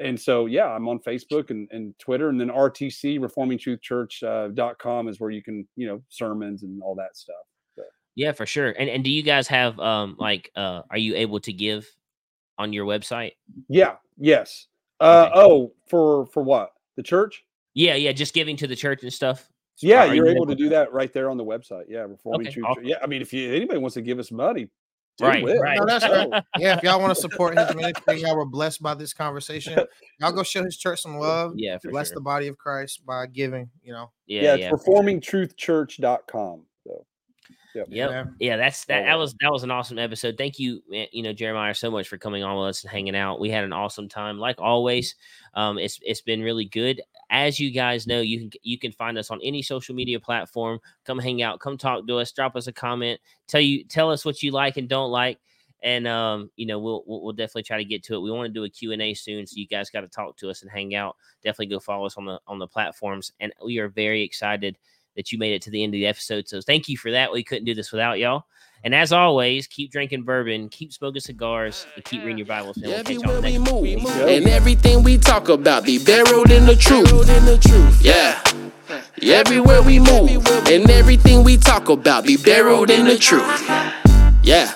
[0.00, 4.22] and so yeah, I'm on Facebook and, and Twitter, and then RTC Reforming Truth Church
[4.22, 7.36] uh, dot com is where you can you know sermons and all that stuff.
[8.16, 8.70] Yeah, for sure.
[8.70, 11.86] And and do you guys have um like uh are you able to give
[12.58, 13.32] on your website?
[13.68, 13.96] Yeah.
[14.18, 14.66] Yes.
[14.98, 15.40] Uh, Okay.
[15.40, 17.44] Oh, for for what the church?
[17.74, 19.46] Yeah, yeah, just giving to the church and stuff.
[19.82, 21.84] Yeah, you're you able to do that right there on the website.
[21.88, 22.66] Yeah, Reforming Okay, Truth.
[22.66, 22.84] awesome.
[22.86, 24.70] Yeah, I mean, if you, anybody wants to give us money,
[25.16, 25.58] do Right, it.
[25.60, 25.78] right.
[25.78, 26.42] No, that's right.
[26.58, 29.78] Yeah, if y'all want to support his ministry, y'all were blessed by this conversation.
[30.20, 31.52] Y'all go show his church some love.
[31.56, 32.16] Yeah, for bless sure.
[32.16, 33.70] the body of Christ by giving.
[33.82, 34.10] You know.
[34.26, 34.70] Yeah, yeah, yeah.
[34.72, 36.62] it's reformingtruthchurch.com.
[36.86, 37.06] So
[37.76, 37.86] Yep.
[37.90, 38.24] Yeah.
[38.38, 39.04] Yeah, that's that.
[39.04, 40.36] That was that was an awesome episode.
[40.38, 43.38] Thank you, you know, Jerimiah, so much for coming on with us and hanging out.
[43.38, 45.14] We had an awesome time, like always.
[45.54, 47.02] Um, it's it's been really good.
[47.30, 50.78] As you guys know, you can you can find us on any social media platform.
[51.04, 54.24] Come hang out, come talk to us, drop us a comment, tell you tell us
[54.24, 55.38] what you like and don't like,
[55.82, 58.20] and um, you know, we'll we'll, we'll definitely try to get to it.
[58.20, 60.36] We want to do a Q and A soon, so you guys got to talk
[60.38, 61.16] to us and hang out.
[61.42, 64.78] Definitely go follow us on the on the platforms, and we are very excited
[65.16, 66.46] that you made it to the end of the episode.
[66.46, 67.32] So thank you for that.
[67.32, 68.44] We couldn't do this without y'all.
[68.86, 72.76] And as always, keep drinking bourbon, keep smoking cigars, and keep reading your Bibles.
[72.76, 76.66] And we'll catch y'all we next move, and everything we talk about be buried in
[76.66, 78.00] the truth.
[78.00, 78.40] Yeah.
[79.20, 83.60] Everywhere we move, and everything we talk about be buried in the truth.
[84.44, 84.72] Yeah.